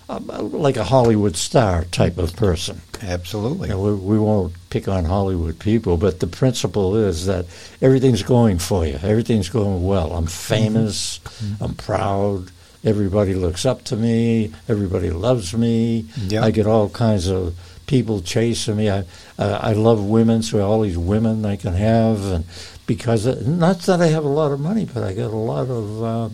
a 0.10 0.20
like 0.42 0.78
a 0.78 0.84
Hollywood 0.84 1.36
star 1.36 1.86
type 1.86 2.18
of 2.20 2.36
person. 2.36 2.82
Absolutely. 3.02 3.70
You 3.70 3.76
know, 3.76 3.82
we, 3.82 3.94
we 3.94 4.20
won't 4.20 4.54
pick 4.70 4.88
on 4.88 5.06
Hollywood 5.06 5.58
people, 5.60 5.98
but 5.98 6.20
the 6.20 6.28
principle 6.28 6.96
is 6.98 7.26
that 7.28 7.46
everything's 7.82 8.24
going 8.24 8.60
for 8.60 8.86
you. 8.86 9.00
Everything's 9.02 9.50
going 9.50 9.86
well. 9.88 10.12
I'm 10.14 10.28
famous. 10.28 11.20
I'm 11.62 11.76
proud. 11.76 12.52
Everybody 12.84 13.34
looks 13.34 13.66
up 13.66 13.84
to 13.86 13.96
me. 13.96 14.54
Everybody 14.68 15.10
loves 15.10 15.54
me. 15.54 16.06
Yeah. 16.18 16.44
I 16.44 16.52
get 16.52 16.66
all 16.66 16.90
kinds 16.90 17.28
of 17.28 17.56
people 17.88 18.22
chasing 18.22 18.78
me. 18.78 18.90
I 18.90 19.04
uh, 19.38 19.60
I 19.62 19.74
love 19.74 20.04
women, 20.06 20.44
so 20.44 20.66
all 20.66 20.82
these 20.82 20.98
women 20.98 21.46
I 21.46 21.56
can 21.58 21.74
have, 21.74 22.26
and 22.26 22.46
because 22.86 23.26
not 23.46 23.80
that 23.82 24.02
I 24.02 24.08
have 24.08 24.24
a 24.24 24.30
lot 24.30 24.52
of 24.52 24.60
money, 24.60 24.86
but 24.86 25.04
I 25.04 25.14
got 25.14 25.32
a 25.32 25.36
lot 25.36 25.70
of 25.70 26.04
uh, 26.04 26.30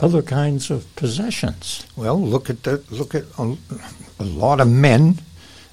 other 0.00 0.22
kinds 0.22 0.70
of 0.70 0.84
possessions. 0.96 1.86
Well, 1.96 2.20
look 2.20 2.48
at 2.48 2.62
the 2.62 2.82
look 2.90 3.14
at 3.14 3.24
a, 3.38 3.56
a 4.18 4.24
lot 4.24 4.60
of 4.60 4.68
men 4.68 5.18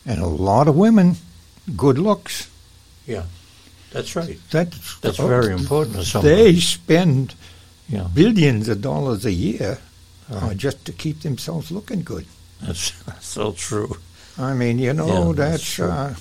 and 0.06 0.22
a 0.22 0.28
lot 0.28 0.68
of 0.68 0.76
women. 0.76 1.16
Good 1.76 1.98
looks. 1.98 2.50
Yeah. 3.06 3.24
That's 3.92 4.16
right. 4.16 4.38
That's 4.52 5.00
That's 5.00 5.18
very 5.18 5.54
important 5.54 5.96
to 5.96 6.04
somebody. 6.04 6.36
They 6.36 6.60
spend 6.60 7.36
Billions 8.14 8.68
of 8.70 8.82
dollars 8.82 9.26
a 9.26 9.32
year 9.32 9.80
uh, 10.32 10.40
Right. 10.48 10.58
just 10.58 10.84
to 10.86 10.92
keep 10.92 11.22
themselves 11.22 11.72
looking 11.72 12.04
good. 12.04 12.26
That's, 12.62 12.92
that's 13.04 13.26
so 13.28 13.54
true. 13.54 13.98
I 14.38 14.54
mean, 14.54 14.78
you 14.80 14.94
know, 14.94 15.08
Yeah, 15.08 15.34
that's 15.34 15.78
that's, 15.78 15.80
uh, 15.80 16.16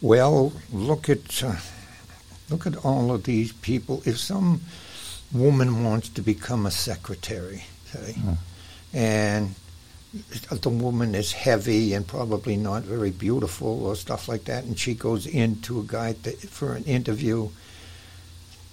well. 0.00 0.52
Look 0.72 1.08
at 1.10 1.42
uh, 1.42 1.56
look 2.48 2.66
at 2.66 2.76
all 2.84 3.10
of 3.12 3.24
these 3.24 3.52
people. 3.52 4.02
If 4.06 4.18
some 4.18 4.60
woman 5.32 5.84
wants 5.84 6.08
to 6.10 6.22
become 6.22 6.64
a 6.66 6.70
secretary, 6.70 7.64
say, 7.92 8.14
Mm. 8.18 8.36
and 8.94 9.54
the 10.60 10.68
woman 10.70 11.14
is 11.14 11.32
heavy 11.32 11.92
and 11.94 12.06
probably 12.06 12.56
not 12.56 12.82
very 12.82 13.10
beautiful 13.10 13.84
or 13.86 13.94
stuff 13.96 14.26
like 14.28 14.44
that, 14.44 14.64
and 14.64 14.78
she 14.78 14.94
goes 14.94 15.26
into 15.26 15.80
a 15.80 15.84
guy 15.84 16.14
to, 16.24 16.32
for 16.48 16.74
an 16.74 16.84
interview, 16.84 17.48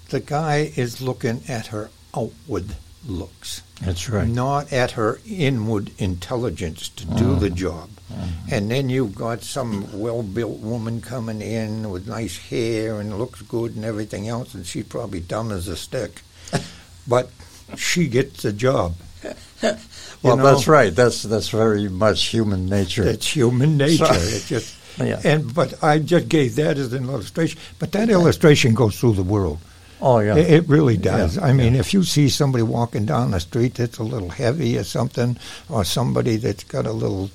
the 0.10 0.20
guy 0.20 0.72
is 0.76 1.02
looking 1.02 1.42
at 1.48 1.68
her 1.68 1.90
outward 2.18 2.76
looks 3.08 3.62
That's 3.82 4.10
right. 4.10 4.28
not 4.28 4.74
at 4.74 4.92
her 4.92 5.20
inward 5.30 5.92
intelligence 5.98 6.90
to 6.90 7.06
do 7.06 7.36
the 7.36 7.50
Mhm. 7.50 7.56
job. 7.56 7.90
Mhm. 8.12 8.30
And 8.52 8.72
then 8.72 8.90
you've 8.90 9.16
got 9.16 9.44
some 9.44 9.88
well 10.00 10.24
built 10.24 10.60
woman 10.60 11.00
coming 11.02 11.42
in 11.42 11.90
with 11.90 12.08
nice 12.08 12.38
hair 12.38 13.00
and 13.00 13.18
looks 13.18 13.42
good 13.44 13.76
and 13.76 13.86
everything 13.86 14.28
else, 14.28 14.54
and 14.54 14.66
she's 14.66 14.86
probably 14.86 15.20
dumb 15.22 15.52
as 15.52 15.68
a 15.68 15.76
stick. 15.78 16.22
but 17.08 17.30
she 17.78 18.08
gets 18.08 18.42
the 18.44 18.52
job. 18.54 18.96
You 19.64 20.30
Well, 20.30 20.38
know, 20.38 20.44
that's 20.56 20.68
right. 20.68 20.96
That's 20.96 21.22
that's 21.24 21.50
very 21.50 21.88
much 21.90 22.26
human 22.26 22.66
nature. 22.68 23.04
That's 23.04 23.28
human 23.36 23.78
nature. 23.78 24.06
It 24.10 24.46
just 24.48 24.74
yeah. 24.98 25.20
and 25.24 25.54
but 25.54 25.84
I 25.84 26.00
just 26.00 26.28
gave 26.28 26.56
that 26.56 26.78
as 26.80 26.92
an 26.94 27.06
illustration. 27.08 27.60
But 27.78 27.92
that 27.92 28.10
illustration 28.10 28.74
goes 28.74 28.96
through 29.00 29.14
the 29.14 29.24
world. 29.24 29.60
Oh 30.02 30.20
yeah. 30.20 30.36
It, 30.36 30.52
it 30.52 30.70
really 30.70 30.98
does. 30.98 31.38
Yeah, 31.38 31.46
I 31.46 31.54
mean, 31.54 31.76
if 31.76 31.94
you 31.94 32.04
see 32.04 32.30
somebody 32.30 32.64
walking 32.64 33.06
down 33.06 33.32
the 33.32 33.40
street 33.40 33.76
that's 33.76 33.98
a 33.98 34.04
little 34.04 34.30
heavy 34.30 34.78
or 34.78 34.84
something, 34.84 35.38
or 35.70 35.84
somebody 35.84 36.38
that's 36.38 36.64
got 36.64 36.86
a 36.86 36.92
little 36.92 37.30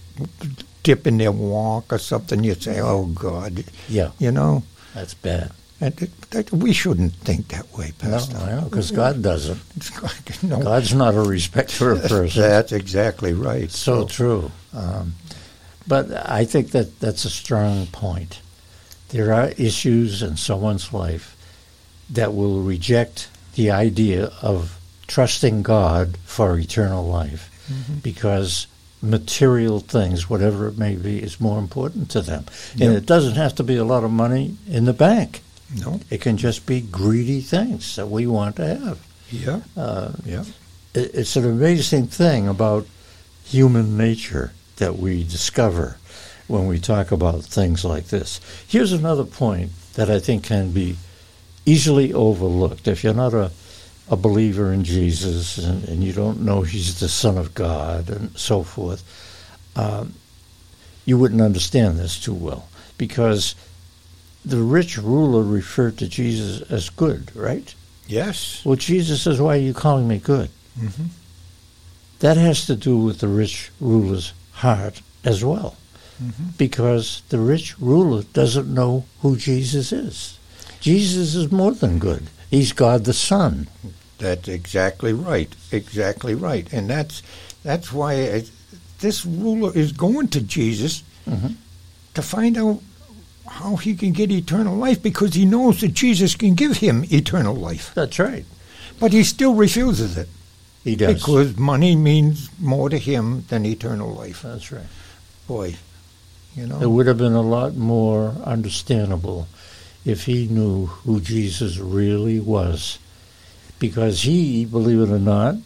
dip 0.83 1.07
in 1.07 1.19
their 1.19 1.33
walk 1.33 1.93
or 1.93 1.99
something, 1.99 2.45
you 2.45 2.55
say, 2.55 2.81
"Oh 2.81 3.07
God," 3.07 3.65
yeah. 3.89 4.11
you 4.19 4.31
know. 4.31 4.63
That's 4.95 5.15
bad. 5.15 5.53
And 5.81 5.97
that, 5.97 6.21
that, 6.31 6.53
we 6.53 6.73
shouldn't 6.73 7.15
think 7.15 7.49
that 7.49 7.73
way, 7.77 7.93
Pastor. 7.99 8.35
Know 8.35 8.69
because 8.71 8.93
God 8.93 9.21
doesn't. 9.21 9.61
no, 10.45 10.63
God's 10.63 10.95
not 10.95 11.15
a 11.15 11.23
respecter 11.23 11.91
of 11.91 12.03
persons. 12.09 12.35
that's 12.37 12.71
exactly 12.71 13.33
right. 13.33 13.69
so 13.71 14.07
true. 14.07 14.53
Um, 14.73 15.15
but 15.89 16.13
I 16.13 16.45
think 16.45 16.71
that 16.71 17.01
that's 17.01 17.25
a 17.25 17.31
strong 17.31 17.87
point. 17.89 18.41
There 19.09 19.33
are 19.33 19.49
issues 19.59 20.23
in 20.23 20.37
someone's 20.37 20.93
life 20.93 21.32
that 22.11 22.35
will 22.35 22.61
reject 22.63 23.29
the 23.55 23.71
idea 23.71 24.31
of 24.43 24.79
trusting 25.07 25.63
God 25.63 26.17
for 26.25 26.59
eternal 26.59 27.07
life 27.07 27.51
Mhm. 27.71 28.03
because 28.03 28.67
material 29.03 29.81
things, 29.81 30.31
whatever 30.31 30.69
it 30.69 30.79
may 30.79 30.95
be, 30.95 31.19
is 31.19 31.41
more 31.41 31.59
important 31.59 32.09
to 32.11 32.21
them. 32.23 32.45
And 32.81 32.93
it 32.95 33.05
doesn't 33.05 33.35
have 33.35 33.55
to 33.57 33.63
be 33.65 33.77
a 33.77 33.85
lot 33.85 34.05
of 34.05 34.11
money 34.11 34.57
in 34.69 34.85
the 34.85 34.93
bank. 34.93 35.43
no, 35.75 36.01
It 36.11 36.21
can 36.21 36.37
just 36.37 36.67
be 36.67 36.83
greedy 36.83 37.41
things 37.41 37.97
that 37.97 38.11
we 38.11 38.27
want 38.27 38.57
to 38.57 38.67
have. 38.67 38.99
yeah, 39.31 39.61
Uh, 39.75 40.11
yeah, 40.25 40.45
it- 40.93 41.11
it's 41.15 41.35
an 41.35 41.47
amazing 41.47 42.07
thing 42.09 42.47
about 42.47 42.87
human 43.45 43.97
nature 43.97 44.53
that 44.77 44.99
we 44.99 45.25
discover 45.25 45.97
when 46.47 46.67
we 46.67 46.79
talk 46.79 47.11
about 47.11 47.45
things 47.45 47.85
like 47.85 48.09
this. 48.09 48.39
Here's 48.69 48.93
another 48.93 49.25
point 49.25 49.71
that 49.95 50.11
I 50.11 50.19
think 50.21 50.43
can 50.45 50.73
be 50.73 50.97
easily 51.67 52.13
overlooked. 52.13 52.89
If 52.89 53.05
you're 53.05 53.15
not 53.15 53.35
a, 53.35 53.51
a 54.09 54.17
believer 54.17 54.73
in 54.73 54.85
Jesus 54.85 55.59
and, 55.59 55.85
and 55.89 56.03
you 56.03 56.13
don't 56.13 56.41
know 56.43 56.63
he's 56.63 57.01
the 57.01 57.09
Son 57.09 57.39
of 57.39 57.55
God 57.55 58.11
and 58.11 58.37
so 58.37 58.63
forth, 58.63 59.03
um, 59.77 60.15
you 61.05 61.19
wouldn't 61.19 61.41
understand 61.41 61.99
this 61.99 62.19
too 62.21 62.35
well 62.35 62.69
because 62.99 63.55
the 64.45 64.63
rich 64.63 64.99
ruler 64.99 65.43
referred 65.43 65.99
to 65.99 66.09
Jesus 66.09 66.63
as 66.71 66.91
good, 66.91 67.35
right? 67.35 67.75
yes, 68.09 68.63
Well, 68.65 68.77
Jesus 68.77 69.23
says, 69.23 69.41
Why 69.41 69.55
are 69.57 69.61
you 69.61 69.73
calling 69.75 70.07
me 70.09 70.19
good? 70.19 70.51
hmm 70.79 71.07
That 72.21 72.37
has 72.37 72.67
to 72.67 72.77
do 72.77 72.99
with 72.99 73.21
the 73.21 73.29
rich 73.29 73.71
ruler's 73.81 74.33
heart 74.53 75.01
as 75.25 75.45
well, 75.45 75.77
hmm 76.19 76.51
because 76.59 77.23
the 77.31 77.39
rich 77.39 77.79
ruler 77.81 78.23
doesn't 78.33 78.73
know 78.73 79.05
who 79.23 79.37
Jesus 79.37 79.93
is. 79.93 80.39
Jesus 80.83 81.35
is 81.37 81.51
more 81.53 81.73
than 81.73 81.99
good. 81.99 82.25
He's 82.51 82.73
God 82.73 83.05
the 83.05 83.13
Son. 83.13 83.69
That's 84.19 84.49
exactly 84.49 85.13
right. 85.13 85.49
Exactly 85.71 86.35
right. 86.35 86.71
And 86.73 86.91
that's 86.91 87.23
that's 87.65 87.93
why 87.93 88.13
I, 88.15 88.45
this 89.01 89.25
ruler 89.25 89.73
is 89.75 89.93
going 89.93 90.29
to 90.29 90.41
Jesus 90.41 91.03
Mhm. 91.29 91.55
to 92.15 92.23
find 92.23 92.59
out 92.59 92.81
how 93.47 93.77
he 93.77 93.95
can 93.95 94.13
get 94.13 94.31
eternal 94.33 94.77
life 94.77 95.01
because 95.03 95.35
he 95.35 95.45
knows 95.45 95.81
that 95.81 95.95
Jesus 95.95 96.35
can 96.35 96.55
give 96.55 96.79
him 96.79 97.05
eternal 97.13 97.55
life. 97.55 97.93
That's 97.95 98.19
right. 98.19 98.45
But 98.99 99.13
he 99.13 99.23
still 99.23 99.55
refuses 99.55 100.17
it 100.17 100.29
He 100.85 100.97
does. 100.97 101.15
because 101.15 101.57
money 101.57 101.95
means 101.95 102.49
more 102.59 102.89
to 102.91 102.99
him 102.99 103.45
than 103.49 103.65
eternal 103.67 104.13
life. 104.13 104.43
That's 104.43 104.73
right. 104.73 104.87
Boy, 105.47 105.77
you 106.57 106.67
know. 106.67 106.81
It 106.81 106.91
would 106.91 107.07
have 107.07 107.19
been 107.19 107.35
a 107.35 107.43
lot 107.43 107.77
more 107.77 108.35
understandable 108.45 109.47
if 110.05 110.25
he 110.25 110.49
knew 110.49 110.87
who 110.87 111.21
Jesus 111.21 111.79
really 111.79 112.41
was. 112.41 112.99
Because 113.79 114.23
he, 114.23 114.65
believe 114.65 115.01
it 115.01 115.13
or 115.13 115.19
not, 115.19 115.57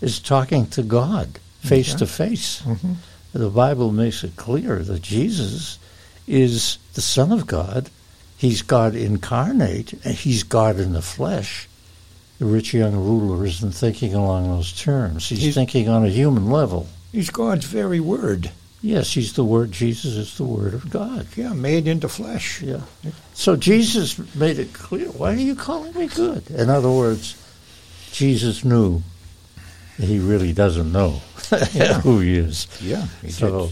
is 0.00 0.18
talking 0.20 0.66
to 0.68 0.82
God 0.82 1.38
face 1.60 1.94
to 1.94 2.06
face. 2.06 2.62
Mhm. 2.62 2.96
The 3.32 3.50
Bible 3.50 3.92
makes 3.92 4.24
it 4.24 4.36
clear 4.36 4.78
that 4.82 5.02
Jesus 5.02 5.78
is 6.26 6.78
the 6.94 7.00
Son 7.02 7.32
of 7.32 7.46
God. 7.46 7.90
He's 8.36 8.62
God 8.62 8.94
incarnate, 8.94 9.92
and 10.04 10.14
he's 10.14 10.42
God 10.42 10.78
in 10.80 10.92
the 10.94 11.02
flesh. 11.02 11.68
The 12.38 12.46
rich 12.46 12.72
young 12.72 12.94
ruler 12.94 13.44
isn't 13.44 13.72
thinking 13.72 14.14
along 14.14 14.48
those 14.48 14.72
terms. 14.72 15.28
He's, 15.28 15.40
He's- 15.40 15.54
thinking 15.54 15.88
on 15.88 16.04
a 16.04 16.08
human 16.08 16.48
level. 16.50 16.88
He's 17.12 17.28
God's 17.30 17.66
very 17.66 18.00
word. 18.00 18.50
Yes, 18.82 19.12
he's 19.12 19.34
the 19.34 19.44
Word. 19.44 19.72
Jesus 19.72 20.14
is 20.16 20.36
the 20.38 20.44
Word 20.44 20.72
of 20.72 20.88
God. 20.88 21.26
Yeah, 21.36 21.52
made 21.52 21.86
into 21.86 22.08
flesh. 22.08 22.62
Yeah. 22.62 22.80
So 23.34 23.54
Jesus 23.56 24.18
made 24.34 24.58
it 24.58 24.72
clear. 24.72 25.08
Why 25.08 25.32
are 25.34 25.36
you 25.36 25.54
calling 25.54 25.92
me 25.94 26.06
good? 26.06 26.50
In 26.50 26.70
other 26.70 26.90
words, 26.90 27.36
Jesus 28.12 28.64
knew 28.64 29.02
that 29.98 30.06
he 30.06 30.18
really 30.18 30.52
doesn't 30.54 30.90
know 30.92 31.20
Yeah. 31.74 32.00
who 32.00 32.20
he 32.20 32.36
is. 32.38 32.66
Yeah. 32.80 33.06
He 33.20 33.30
So 33.30 33.68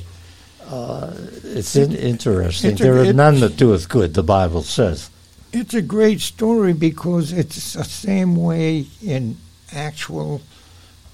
uh, 0.66 1.14
it's 1.42 1.74
in, 1.74 1.94
interesting. 1.96 2.72
it's 2.72 2.80
a- 2.80 2.84
there 2.84 2.98
are 2.98 3.12
none 3.14 3.40
that 3.40 3.56
doeth 3.56 3.88
good, 3.88 4.12
the 4.12 4.22
Bible 4.22 4.62
says. 4.62 5.08
It's 5.54 5.72
a 5.72 5.80
great 5.80 6.20
story 6.20 6.74
because 6.74 7.32
it's 7.32 7.72
the 7.72 7.84
same 7.84 8.36
way 8.36 8.86
in 9.02 9.38
actual 9.72 10.42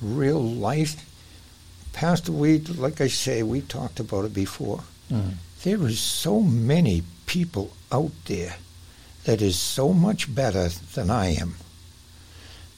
real 0.02 0.42
life. 0.42 0.96
Pastor, 1.94 2.32
we, 2.32 2.58
like 2.58 3.00
I 3.00 3.08
say, 3.08 3.42
we 3.42 3.62
talked 3.62 4.00
about 4.00 4.26
it 4.26 4.34
before. 4.34 4.82
Mm. 5.10 5.34
There 5.62 5.82
is 5.86 5.98
so 6.00 6.40
many 6.40 7.02
people 7.24 7.72
out 7.90 8.12
there 8.26 8.56
that 9.24 9.40
is 9.40 9.58
so 9.58 9.92
much 9.92 10.34
better 10.34 10.68
than 10.94 11.10
I 11.10 11.28
am. 11.28 11.54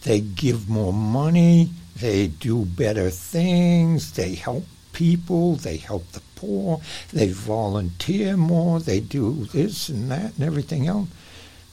They 0.03 0.21
give 0.21 0.69
more 0.69 0.93
money, 0.93 1.71
they 1.97 2.29
do 2.29 2.65
better 2.65 3.11
things, 3.11 4.13
they 4.13 4.35
help 4.35 4.65
people, 4.93 5.57
they 5.57 5.79
help 5.79 6.13
the 6.13 6.23
poor, 6.37 6.81
they 7.13 7.29
volunteer 7.29 8.37
more, 8.37 8.79
they 8.79 9.01
do 9.01 9.47
this 9.47 9.89
and 9.89 10.11
that 10.11 10.35
and 10.35 10.45
everything 10.45 10.87
else, 10.87 11.09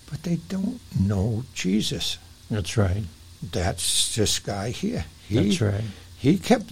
but 0.10 0.24
they 0.24 0.38
don't 0.50 0.80
know 1.00 1.44
Jesus. 1.54 2.18
That's 2.50 2.78
right. 2.78 3.04
That's 3.52 4.16
this 4.16 4.40
guy 4.40 4.70
here. 4.72 5.06
He, 5.28 5.36
That's 5.36 5.62
right. 5.62 5.84
he 6.18 6.38
kept, 6.38 6.72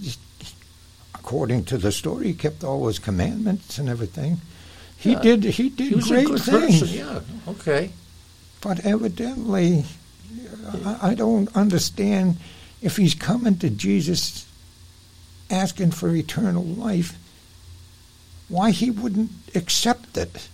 according 1.22 1.64
to 1.64 1.78
the 1.78 1.92
story, 1.92 2.26
he 2.28 2.34
kept 2.34 2.64
all 2.64 2.86
his 2.88 2.98
commandments 2.98 3.78
and 3.78 3.88
everything. 3.88 4.40
He 4.96 5.12
Yeah. 5.12 5.20
did. 5.22 5.44
He 5.44 5.68
did 5.68 5.92
He 5.92 6.00
great 6.00 6.26
things, 6.26 6.48
person. 6.48 6.88
Yeah. 6.88 7.20
Okay. 7.46 7.90
but 8.60 8.80
evidently, 8.80 9.84
I, 10.84 11.10
I 11.10 11.14
don't 11.14 11.54
understand 11.56 12.36
if 12.80 12.96
he's 12.96 13.14
coming 13.14 13.56
to 13.58 13.70
Jesus, 13.70 14.46
asking 15.50 15.92
for 15.92 16.14
eternal 16.14 16.64
life. 16.64 17.16
Why 18.48 18.70
he 18.72 18.90
wouldn't 18.90 19.30
accept 19.54 20.16
it? 20.16 20.48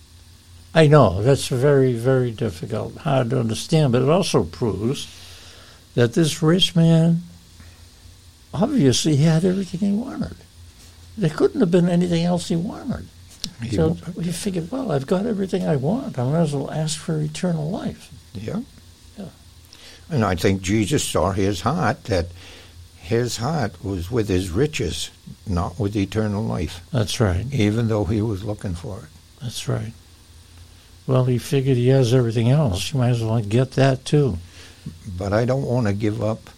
I 0.75 0.87
know 0.87 1.23
that's 1.23 1.49
very, 1.49 1.95
very 1.95 2.31
difficult, 2.31 2.97
hard 2.99 3.31
to 3.31 3.41
understand, 3.41 3.93
but 3.93 4.03
it 4.03 4.09
also 4.09 4.45
proves 4.45 5.09
that 5.95 6.13
this 6.13 6.43
rich 6.43 6.77
man 6.77 7.23
obviously 8.55 9.17
had 9.17 9.45
everything 9.45 9.81
he 9.81 9.93
wanted. 9.97 10.37
There 11.19 11.31
couldn't 11.31 11.61
have 11.61 11.71
been 11.71 11.89
anything 11.89 12.25
else 12.25 12.49
he 12.49 12.57
wanted. 12.57 13.07
He- 13.63 13.75
so 13.77 13.95
he 14.23 14.31
figured, 14.31 14.71
well, 14.71 14.93
I've 14.93 15.07
got 15.07 15.27
everything 15.27 15.67
I 15.67 15.75
want. 15.77 16.17
I 16.19 16.25
might 16.25 16.39
as 16.43 16.55
well 16.55 16.71
ask 16.71 16.97
for 16.99 17.21
eternal 17.21 17.69
life. 17.71 18.11
Yeah. 18.35 18.61
Yeah. 19.19 19.27
And 20.11 20.25
I 20.25 20.37
think 20.37 20.63
Jesus 20.63 21.03
saw 21.05 21.33
his 21.33 21.63
heart 21.63 22.05
that 22.05 22.27
his 22.99 23.39
heart 23.39 23.83
was 23.85 24.11
with 24.13 24.29
his 24.29 24.51
riches, 24.51 25.11
not 25.47 25.79
with 25.79 25.97
eternal 25.97 26.45
life, 26.45 26.83
That's 26.93 27.19
right. 27.21 27.47
even 27.53 27.89
though 27.89 28.05
he 28.05 28.23
was 28.23 28.45
looking 28.45 28.75
for 28.75 28.99
it. 29.01 29.09
That's 29.43 29.67
right. 29.67 29.93
Well, 31.07 31.25
he 31.25 31.39
figured 31.39 31.77
he 31.79 31.89
has 31.89 32.13
everything 32.15 32.51
else. 32.51 32.93
You 32.93 33.01
might 33.01 33.11
as 33.11 33.23
well 33.25 33.41
get 33.41 33.73
that 33.73 34.05
too. 34.05 34.39
But 35.17 35.33
I 35.33 35.45
don't 35.47 35.65
want 35.65 35.87
to 35.87 35.93
give 35.95 36.23
up 36.23 36.51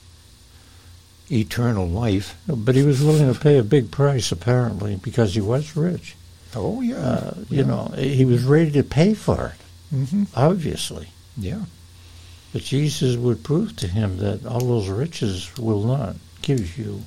eternal 1.30 1.86
life. 1.88 2.36
But 2.46 2.74
he 2.74 2.82
was 2.82 3.02
willing 3.02 3.32
to 3.32 3.38
pay 3.38 3.58
a 3.58 3.62
big 3.62 3.90
price, 3.90 4.32
apparently, 4.32 4.96
because 4.96 5.34
he 5.34 5.40
was 5.40 5.76
rich. 5.76 6.16
Oh, 6.54 6.80
yeah. 6.80 6.96
Uh, 6.96 7.34
you 7.48 7.64
know, 7.64 7.92
he 7.96 8.24
was 8.24 8.42
ready 8.44 8.70
to 8.72 8.82
pay 8.82 9.14
for 9.14 9.54
it. 9.54 9.96
hmm 9.96 10.24
obviously. 10.34 11.08
Yeah. 11.36 11.62
But 12.52 12.62
Jesus 12.62 13.16
would 13.16 13.44
prove 13.44 13.76
to 13.76 13.86
him 13.86 14.18
that 14.18 14.44
all 14.44 14.60
those 14.60 14.88
riches 14.88 15.56
will 15.56 15.84
not 15.84 16.16
give 16.42 16.76
you 16.76 17.02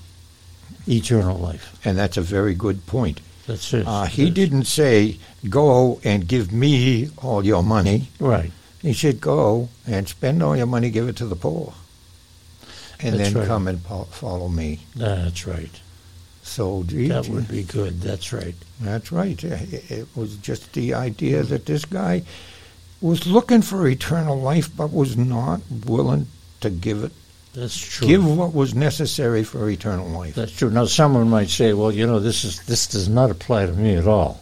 eternal 0.87 1.37
life. 1.37 1.77
And 1.83 1.97
that's 1.97 2.15
a 2.17 2.21
very 2.21 2.53
good 2.53 2.85
point. 2.87 3.19
That's 3.47 3.73
it. 3.73 3.85
Uh, 3.85 4.05
he 4.05 4.29
That's- 4.29 4.35
didn't 4.35 4.65
say, 4.65 5.17
go 5.49 5.99
and 6.05 6.25
give 6.27 6.53
me 6.53 7.09
all 7.17 7.45
your 7.45 7.61
money. 7.63 8.07
Right. 8.19 8.51
He 8.81 8.93
said, 8.93 9.19
go 9.19 9.67
and 9.85 10.07
spend 10.07 10.41
all 10.41 10.55
your 10.55 10.65
money, 10.65 10.89
give 10.89 11.09
it 11.09 11.17
to 11.17 11.25
the 11.25 11.35
poor. 11.35 11.73
And 13.03 13.19
That's 13.19 13.31
then 13.33 13.41
right. 13.41 13.47
come 13.47 13.67
and 13.67 13.81
fo- 13.81 14.05
follow 14.05 14.47
me. 14.47 14.79
That's 14.95 15.45
right. 15.45 15.71
So 16.43 16.83
That 16.83 17.27
would 17.29 17.47
be 17.47 17.63
good. 17.63 18.01
That's 18.01 18.33
right. 18.33 18.55
That's 18.81 19.11
right. 19.11 19.41
It 19.43 19.91
it 19.91 20.07
was 20.15 20.35
just 20.37 20.73
the 20.73 20.93
idea 20.93 21.43
that 21.43 21.65
this 21.65 21.85
guy 21.85 22.23
was 23.01 23.27
looking 23.27 23.61
for 23.61 23.87
eternal 23.87 24.39
life, 24.39 24.69
but 24.75 24.91
was 24.91 25.15
not 25.17 25.61
willing 25.85 26.27
to 26.61 26.69
give 26.69 27.03
it, 27.03 27.11
That's 27.53 27.77
true. 27.77 28.07
give 28.07 28.25
what 28.37 28.53
was 28.53 28.73
necessary 28.73 29.43
for 29.43 29.69
eternal 29.69 30.07
life. 30.09 30.35
That's 30.35 30.51
true. 30.57 30.69
Now, 30.69 30.85
someone 30.85 31.29
might 31.29 31.49
say, 31.49 31.73
"Well, 31.73 31.91
you 31.91 32.07
know, 32.07 32.19
this 32.19 32.43
is 32.45 32.61
this 32.63 32.87
does 32.87 33.07
not 33.09 33.29
apply 33.31 33.65
to 33.65 33.73
me 33.73 33.95
at 33.95 34.07
all. 34.07 34.39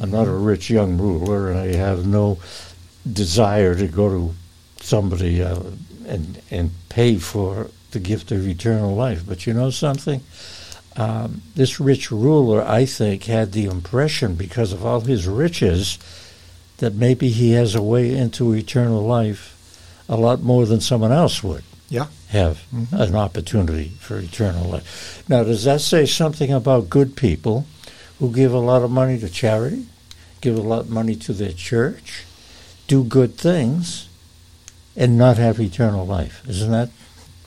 I'm 0.00 0.10
not 0.10 0.26
a 0.28 0.32
rich 0.32 0.70
young 0.70 0.98
ruler, 0.98 1.50
and 1.50 1.58
I 1.58 1.74
have 1.76 2.06
no 2.06 2.38
desire 3.12 3.74
to 3.74 3.86
go 3.86 4.08
to 4.08 4.34
somebody 4.80 5.42
uh, 5.42 5.60
and 6.06 6.40
and 6.50 6.70
pay 6.88 7.16
for 7.16 7.68
the 7.94 7.98
gift 8.00 8.30
of 8.30 8.46
eternal 8.46 8.94
life." 8.94 9.22
But 9.26 9.46
you 9.46 9.54
know 9.54 9.70
something? 9.70 10.20
Um, 10.96 11.40
this 11.56 11.80
rich 11.80 12.10
ruler, 12.12 12.62
I 12.62 12.84
think, 12.84 13.24
had 13.24 13.50
the 13.52 13.64
impression 13.64 14.34
because 14.34 14.72
of 14.72 14.84
all 14.86 15.00
his 15.00 15.26
riches 15.26 15.98
that 16.78 16.94
maybe 16.94 17.30
he 17.30 17.52
has 17.52 17.74
a 17.74 17.82
way 17.82 18.14
into 18.14 18.52
eternal 18.54 19.02
life 19.04 19.56
a 20.08 20.16
lot 20.16 20.42
more 20.42 20.66
than 20.66 20.80
someone 20.80 21.10
else 21.12 21.42
would 21.42 21.64
Yeah. 21.88 22.06
have 22.28 22.58
Mhm. 22.72 22.92
an 22.92 23.14
opportunity 23.16 23.92
for 24.00 24.18
eternal 24.18 24.68
life. 24.70 25.22
Now, 25.28 25.42
does 25.44 25.64
that 25.64 25.80
say 25.80 26.04
something 26.06 26.52
about 26.52 26.90
good 26.90 27.16
people 27.16 27.66
who 28.20 28.30
give 28.30 28.52
a 28.52 28.58
lot 28.58 28.82
of 28.82 28.90
money 28.90 29.18
to 29.18 29.28
charity, 29.28 29.86
give 30.40 30.56
a 30.56 30.60
lot 30.60 30.80
of 30.80 30.90
money 30.90 31.16
to 31.16 31.32
their 31.32 31.52
church, 31.52 32.22
do 32.86 33.02
good 33.02 33.36
things, 33.38 34.04
and 34.96 35.16
not 35.18 35.38
have 35.38 35.58
eternal 35.58 36.06
life? 36.06 36.42
Isn't 36.46 36.70
that? 36.70 36.90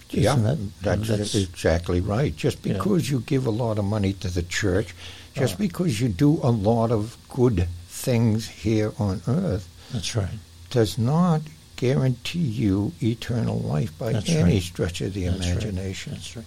Yeah, 0.10 0.36
that- 0.36 0.58
that's, 0.82 1.08
that's- 1.08 1.36
exactly 1.36 2.00
right. 2.02 2.36
Just 2.36 2.60
Yeah. 2.64 2.74
because 2.74 3.10
you 3.10 3.20
give 3.26 3.46
a 3.46 3.52
lot 3.52 3.78
of 3.78 3.86
money 3.86 4.14
to 4.14 4.30
the 4.30 4.44
church, 4.44 4.96
just 5.36 5.56
Uh. 5.56 5.58
because 5.60 6.00
you 6.02 6.08
do 6.10 6.40
a 6.44 6.52
lot 6.52 6.92
of 6.92 7.18
good 7.30 7.68
things 7.90 8.48
here 8.48 8.94
on 9.00 9.22
earth, 9.28 9.68
That's 9.92 10.16
right. 10.16 10.40
does 10.70 10.98
not 10.98 11.42
guarantee 11.76 12.40
you 12.40 12.94
eternal 13.02 13.60
life 13.60 13.92
by 14.00 14.14
That's 14.14 14.30
any 14.30 14.54
right. 14.56 14.62
stretch 14.64 15.02
of 15.02 15.14
the 15.14 15.26
That's 15.26 15.40
right. 15.40 15.48
imagination. 15.52 16.14
That's 16.14 16.36
right. 16.36 16.46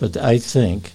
But 0.00 0.16
I 0.16 0.38
think, 0.38 0.92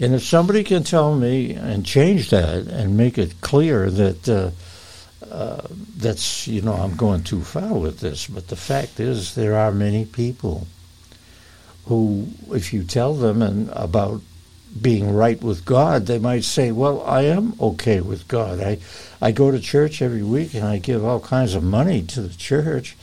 and 0.00 0.14
if 0.14 0.24
somebody 0.24 0.62
can 0.64 0.84
tell 0.84 1.14
me 1.16 1.52
and 1.52 1.84
change 1.84 2.30
that 2.30 2.66
and 2.68 2.96
make 2.96 3.18
it 3.18 3.40
clear 3.40 3.90
that 3.90 4.28
uh, 4.28 4.50
uh, 5.30 5.62
that's, 5.96 6.46
you 6.48 6.60
know, 6.62 6.74
I'm 6.74 6.96
going 6.96 7.22
too 7.22 7.42
far 7.42 7.74
with 7.74 8.00
this, 8.00 8.26
but 8.26 8.48
the 8.48 8.56
fact 8.56 8.98
is 9.00 9.34
there 9.34 9.56
are 9.56 9.70
many 9.72 10.04
people 10.04 10.66
who, 11.86 12.28
if 12.50 12.72
you 12.72 12.84
tell 12.84 13.14
them 13.14 13.42
and 13.42 13.68
about 13.70 14.20
being 14.80 15.12
right 15.12 15.40
with 15.42 15.64
God, 15.64 16.06
they 16.06 16.18
might 16.18 16.44
say, 16.44 16.72
"Well, 16.72 17.02
I 17.02 17.22
am 17.22 17.54
okay 17.60 18.00
with 18.00 18.28
God. 18.28 18.60
I, 18.60 18.78
I 19.20 19.32
go 19.32 19.50
to 19.50 19.60
church 19.60 20.00
every 20.00 20.22
week 20.22 20.54
and 20.54 20.64
I 20.64 20.78
give 20.78 21.04
all 21.04 21.20
kinds 21.20 21.54
of 21.54 21.62
money 21.62 22.02
to 22.02 22.22
the 22.22 22.34
church, 22.34 22.96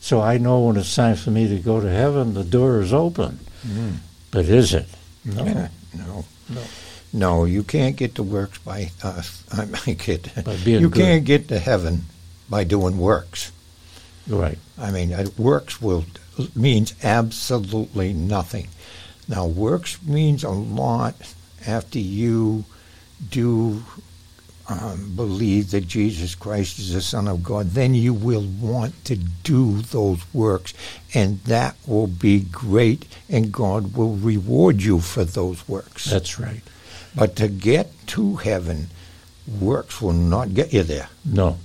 so 0.00 0.20
I 0.20 0.36
know 0.38 0.60
when 0.60 0.76
it's 0.76 0.94
time 0.94 1.16
for 1.16 1.30
me 1.30 1.48
to 1.48 1.58
go 1.58 1.80
to 1.80 1.88
heaven, 1.90 2.34
the 2.34 2.44
door 2.44 2.80
is 2.80 2.92
open." 2.92 3.38
Mm. 3.66 3.96
But 4.30 4.46
is 4.46 4.74
it? 4.74 4.88
No. 5.24 5.44
Yeah, 5.44 5.68
no. 5.96 6.24
No. 6.50 6.62
No, 7.12 7.44
you 7.44 7.62
can't 7.62 7.94
get 7.94 8.16
to 8.16 8.22
works 8.24 8.58
by 8.58 8.90
us. 9.02 9.44
I 9.52 9.66
make 9.86 10.08
it. 10.08 10.28
By 10.44 10.56
being 10.56 10.80
you 10.80 10.90
good. 10.90 11.00
can't 11.00 11.24
get 11.24 11.48
to 11.48 11.58
heaven 11.58 12.06
by 12.50 12.64
doing 12.64 12.98
works. 12.98 13.52
Right. 14.26 14.58
I 14.78 14.90
mean, 14.90 15.12
uh, 15.12 15.26
works 15.38 15.80
will 15.80 16.04
means 16.54 16.94
absolutely 17.02 18.12
nothing. 18.12 18.68
Now, 19.28 19.46
works 19.46 20.02
means 20.02 20.44
a 20.44 20.50
lot 20.50 21.14
after 21.66 21.98
you 21.98 22.64
do 23.30 23.82
um, 24.68 25.14
believe 25.14 25.70
that 25.70 25.86
Jesus 25.86 26.34
Christ 26.34 26.78
is 26.78 26.92
the 26.92 27.00
Son 27.00 27.28
of 27.28 27.42
God. 27.42 27.70
Then 27.70 27.94
you 27.94 28.14
will 28.14 28.46
want 28.60 29.04
to 29.06 29.16
do 29.16 29.82
those 29.82 30.22
works, 30.32 30.72
and 31.12 31.40
that 31.44 31.76
will 31.86 32.06
be 32.06 32.40
great, 32.40 33.06
and 33.28 33.52
God 33.52 33.94
will 33.94 34.16
reward 34.16 34.82
you 34.82 35.00
for 35.00 35.24
those 35.24 35.66
works. 35.68 36.06
That's 36.06 36.38
right. 36.38 36.62
But 37.14 37.36
to 37.36 37.48
get 37.48 37.92
to 38.08 38.36
heaven 38.36 38.88
works 39.60 40.00
will 40.00 40.12
not 40.12 40.54
get 40.54 40.72
you 40.72 40.82
there. 40.82 41.08
No, 41.24 41.58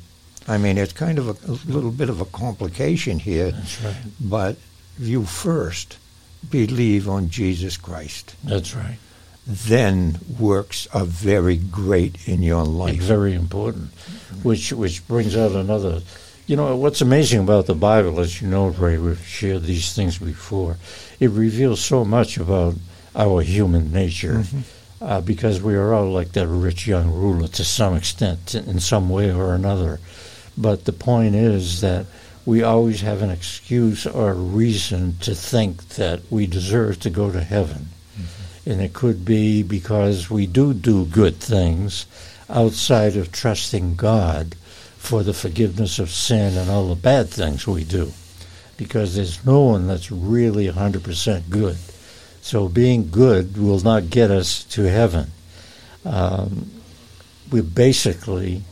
I 0.47 0.57
mean, 0.57 0.77
it's 0.77 0.93
kind 0.93 1.19
of 1.19 1.27
a, 1.27 1.51
a 1.51 1.55
little 1.71 1.91
bit 1.91 2.09
of 2.09 2.21
a 2.21 2.25
complication 2.25 3.19
here, 3.19 3.51
that's 3.51 3.81
right. 3.83 3.95
but 4.19 4.55
you 4.99 5.23
first 5.25 5.97
believe 6.49 7.07
on 7.07 7.29
Jesus 7.29 7.77
Christ. 7.77 8.35
That's 8.43 8.75
right. 8.75 8.97
Then 9.45 10.19
works 10.39 10.87
are 10.93 11.05
very 11.05 11.57
great 11.57 12.27
in 12.27 12.41
your 12.43 12.61
It's 12.61 12.69
life. 12.69 13.01
very 13.01 13.33
important. 13.33 13.89
Which 14.43 14.71
which 14.73 15.07
brings 15.07 15.35
out 15.35 15.51
another. 15.53 16.01
You 16.47 16.55
know 16.55 16.75
what's 16.75 17.01
amazing 17.01 17.41
about 17.41 17.65
the 17.67 17.75
Bible, 17.75 18.19
as 18.19 18.41
you 18.41 18.47
know, 18.47 18.67
Ray, 18.69 18.97
we've 18.97 19.25
shared 19.25 19.63
these 19.63 19.93
things 19.93 20.17
before. 20.17 20.77
It 21.19 21.29
reveals 21.31 21.79
so 21.79 22.03
much 22.05 22.37
about 22.37 22.75
our 23.15 23.41
human 23.41 23.91
nature, 23.91 24.43
Mhm. 24.45 24.61
uh, 25.01 25.21
because 25.21 25.61
we 25.61 25.75
are 25.75 25.93
all 25.93 26.11
like 26.11 26.31
that 26.33 26.47
rich 26.47 26.87
young 26.87 27.11
ruler 27.11 27.47
to 27.49 27.63
some 27.63 27.95
extent, 27.95 28.55
in 28.55 28.79
some 28.79 29.09
way 29.09 29.31
or 29.31 29.53
another. 29.53 29.99
But 30.59 30.83
the 30.83 30.93
point 30.93 31.35
is 31.35 31.79
that 31.79 32.05
we 32.45 32.63
always 32.63 32.99
have 33.01 33.21
an 33.21 33.29
excuse 33.29 34.05
or 34.05 34.31
a 34.31 34.33
reason 34.33 35.17
to 35.21 35.33
think 35.33 35.87
that 35.95 36.19
we 36.29 36.47
deserve 36.47 36.99
to 36.99 37.09
go 37.09 37.31
to 37.31 37.41
heaven. 37.41 37.87
And 38.65 38.81
it 38.81 38.93
could 38.93 39.23
be 39.23 39.63
because 39.63 40.29
we 40.29 40.45
do 40.45 40.73
do 40.73 41.05
good 41.05 41.37
things 41.37 42.05
outside 42.49 43.15
of 43.15 43.31
trusting 43.31 43.95
God 43.95 44.55
for 44.97 45.23
the 45.23 45.33
forgiveness 45.33 45.97
of 45.97 46.09
sin 46.11 46.57
and 46.57 46.69
all 46.69 46.89
the 46.89 46.95
bad 46.95 47.29
things 47.29 47.65
we 47.65 47.85
do. 47.85 48.11
Because 48.75 49.15
there's 49.15 49.45
no 49.45 49.61
one 49.61 49.87
that's 49.87 50.11
really 50.11 50.67
100% 50.67 51.49
good. 51.49 51.77
So 52.41 52.67
being 52.67 53.09
good 53.09 53.57
will 53.57 53.79
not 53.79 54.09
get 54.09 54.29
us 54.29 54.65
to 54.65 54.83
heaven. 54.83 55.31
Um, 56.03 56.69
we're 57.49 57.63
basically 57.63 58.63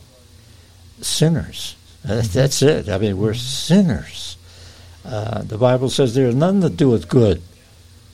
sinners. 1.00 1.76
That- 2.04 2.24
That's 2.26 2.62
it. 2.62 2.88
I 2.88 2.98
mean, 2.98 3.18
we're 3.18 3.34
sinners. 3.34 4.36
Uh, 5.04 5.42
the 5.42 5.58
Bible 5.58 5.88
says 5.90 6.14
there 6.14 6.26
is 6.28 6.34
none 6.34 6.60
that 6.60 6.76
doeth 6.76 7.08
good. 7.08 7.42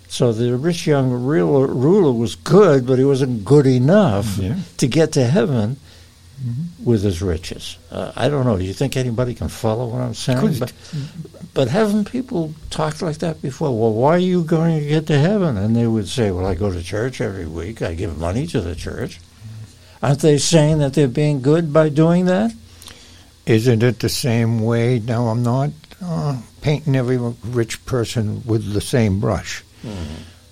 So 0.08 0.32
the 0.32 0.56
rich 0.56 0.86
young 0.86 1.10
ruler, 1.10 1.66
ruler 1.66 2.12
was 2.12 2.36
good, 2.36 2.86
but 2.86 2.98
he 2.98 3.04
wasn't 3.04 3.44
good 3.44 3.66
enough 3.66 4.38
Yeah. 4.38 4.56
to 4.76 4.86
get 4.86 5.10
to 5.12 5.26
heaven 5.26 5.76
Mhm. 6.44 6.84
with 6.84 7.02
his 7.02 7.20
riches. 7.20 7.76
Uh, 7.90 8.12
I 8.14 8.28
don't 8.28 8.44
know. 8.44 8.56
Do 8.56 8.64
you 8.64 8.72
think 8.74 8.96
anybody 8.96 9.34
can 9.34 9.48
follow 9.48 9.86
what 9.88 10.02
I'm 10.02 10.14
saying? 10.14 10.58
But, 10.60 10.72
but 11.52 11.68
haven't 11.68 12.10
people 12.12 12.52
talked 12.70 13.02
like 13.02 13.18
that 13.18 13.42
before? 13.42 13.76
Well, 13.76 13.92
why 13.92 14.14
are 14.14 14.18
you 14.18 14.44
going 14.44 14.78
to 14.80 14.86
get 14.86 15.06
to 15.08 15.18
heaven? 15.18 15.56
And 15.56 15.74
they 15.74 15.86
would 15.88 16.06
say, 16.08 16.30
well, 16.30 16.46
I 16.46 16.54
go 16.54 16.70
to 16.70 16.82
church 16.82 17.20
every 17.20 17.46
week. 17.46 17.82
I 17.82 17.94
give 17.94 18.16
money 18.16 18.46
to 18.48 18.60
the 18.60 18.76
church. 18.76 19.20
Aren't 20.02 20.20
they 20.20 20.38
saying 20.38 20.78
that 20.78 20.92
they're 20.92 21.08
being 21.08 21.40
good 21.42 21.72
by 21.72 21.88
doing 21.88 22.26
that? 22.26 22.52
Isn't 23.46 23.82
it 23.82 24.00
the 24.00 24.08
same 24.08 24.60
way? 24.60 24.98
Now, 25.00 25.28
I'm 25.28 25.42
not 25.42 25.70
uh, 26.02 26.40
painting 26.62 26.96
every 26.96 27.18
rich 27.18 27.84
person 27.84 28.42
with 28.46 28.72
the 28.72 28.80
same 28.80 29.20
brush. 29.20 29.62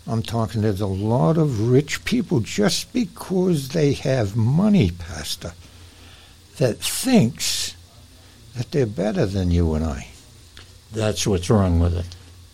I'm 0.07 0.23
talking 0.23 0.61
there's 0.61 0.81
a 0.83 0.87
lot 0.87 1.39
of 1.39 1.71
rich 1.71 2.05
people 2.05 2.41
just 2.41 2.93
because 2.93 3.69
they 3.69 3.93
have 3.95 4.37
money, 4.37 4.91
Pastor, 4.91 5.55
that 6.59 6.79
thinks 6.79 7.75
that 8.57 8.71
they're 8.73 8.85
better 8.85 9.25
than 9.25 9.51
you 9.51 9.73
and 9.75 9.85
I. 9.85 10.09
That's 10.93 11.27
what's 11.27 11.49
wrong 11.49 11.81
with 11.81 11.97
it. 11.97 12.05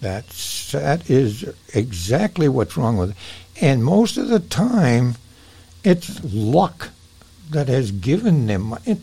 That's 0.01 0.70
that 0.70 1.11
is 1.11 1.44
exactly 1.74 2.48
what's 2.48 2.77
wrong 2.77 2.96
with 2.96 3.11
it. 3.11 3.16
And 3.61 3.83
most 3.85 4.16
of 4.18 4.29
the 4.29 4.38
time, 4.38 5.16
it's 5.83 6.22
luck 6.22 6.90
that 7.51 7.66
has 7.66 7.90
given 7.90 8.46
them. 8.46 8.62
mo- 8.62 8.79
It, 8.85 8.98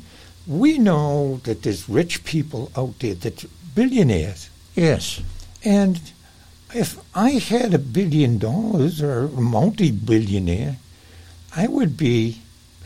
we 0.48 0.78
know 0.78 1.40
that 1.44 1.64
there's 1.64 1.90
rich 1.90 2.24
people 2.24 2.72
out 2.78 3.00
there 3.00 3.16
that 3.16 3.46
billionaires, 3.74 4.50
Yes. 4.76 5.22
and 5.64 6.00
if 6.74 7.00
I 7.16 7.32
had 7.32 7.74
a 7.74 7.80
billion 7.80 8.38
dollars 8.38 9.02
or 9.02 9.26
a 9.26 9.30
multi-billionaire, 9.30 10.78
I 11.56 11.68
would 11.68 11.96
be 11.98 12.42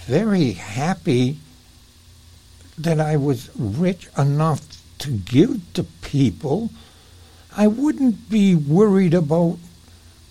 very 0.05 0.51
happy 0.51 1.39
that 2.77 2.99
I 2.99 3.17
was 3.17 3.49
rich 3.57 4.07
enough 4.17 4.61
to 4.99 5.11
give 5.11 5.61
to 5.73 5.83
people. 5.83 6.69
I 7.55 7.67
wouldn't 7.67 8.29
be 8.29 8.55
worried 8.55 9.13
about 9.13 9.57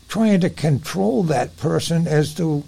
trying 0.09 0.41
to 0.41 0.51
control 0.51 1.23
that 1.25 1.57
person 1.57 2.07
as 2.07 2.35
to 2.35 2.65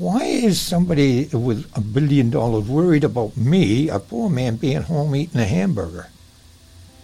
why 0.00 0.22
is 0.24 0.58
somebody 0.58 1.26
with 1.26 1.70
a 1.76 1.80
billion 1.82 2.30
dollars 2.30 2.66
worried 2.66 3.04
about 3.04 3.36
me, 3.36 3.90
a 3.90 3.98
poor 3.98 4.30
man, 4.30 4.56
being 4.56 4.80
home 4.80 5.14
eating 5.14 5.40
a 5.40 5.44
hamburger? 5.44 6.08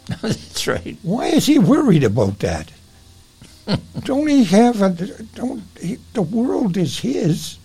That's 0.23 0.67
right. 0.67 0.97
Why 1.03 1.27
is 1.27 1.45
he 1.45 1.59
worried 1.59 2.05
about 2.05 2.39
that? 2.39 2.73
don't 4.05 4.29
he 4.29 4.45
have 4.45 4.81
a 4.81 4.91
don't 5.35 5.63
he, 5.79 5.99
the 6.15 6.23
world 6.23 6.77
is 6.79 7.01
his? 7.01 7.59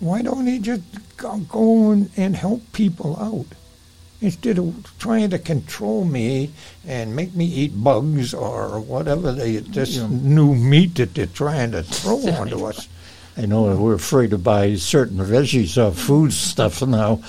Why 0.00 0.22
don't 0.22 0.46
he 0.48 0.58
just 0.58 0.82
go, 1.16 1.38
go 1.38 1.90
and, 1.92 2.10
and 2.16 2.34
help 2.34 2.60
people 2.72 3.16
out 3.20 3.46
instead 4.20 4.58
of 4.58 4.92
trying 4.98 5.30
to 5.30 5.38
control 5.38 6.04
me 6.04 6.50
and 6.86 7.14
make 7.14 7.34
me 7.36 7.44
eat 7.44 7.72
bugs 7.84 8.34
or 8.34 8.80
whatever 8.80 9.30
they 9.32 9.58
this 9.58 9.96
Yeah. 9.96 10.08
new 10.10 10.54
meat 10.56 10.96
that 10.96 11.14
they're 11.14 11.26
trying 11.26 11.70
to 11.72 11.82
throw 11.84 12.18
onto 12.34 12.64
us? 12.64 12.88
I 13.36 13.46
know 13.46 13.74
we're 13.76 13.94
afraid 13.94 14.30
to 14.30 14.38
buy 14.38 14.76
certain 14.76 15.18
veggies 15.18 15.76
or 15.76 15.92
food 15.92 16.32
stuff 16.32 16.82
now 16.86 17.20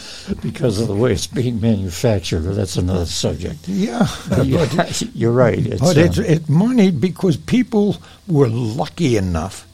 because 0.42 0.80
of 0.80 0.88
the 0.88 0.96
way 0.96 1.14
it's 1.14 1.26
being 1.26 1.60
manufactured. 1.60 2.46
But 2.46 2.56
that's 2.56 2.78
another 2.78 3.08
subject. 3.08 3.68
Yeah, 3.68 4.08
Yeah, 4.44 4.68
but 4.76 5.02
you're 5.16 5.32
right. 5.32 5.58
It's, 5.66 5.82
But 5.82 5.98
uh, 5.98 6.02
it's, 6.02 6.18
it's 6.20 6.48
money 6.50 6.92
because 6.92 7.38
people 7.38 7.98
were 8.28 8.48
lucky 8.50 9.18
enough 9.18 9.66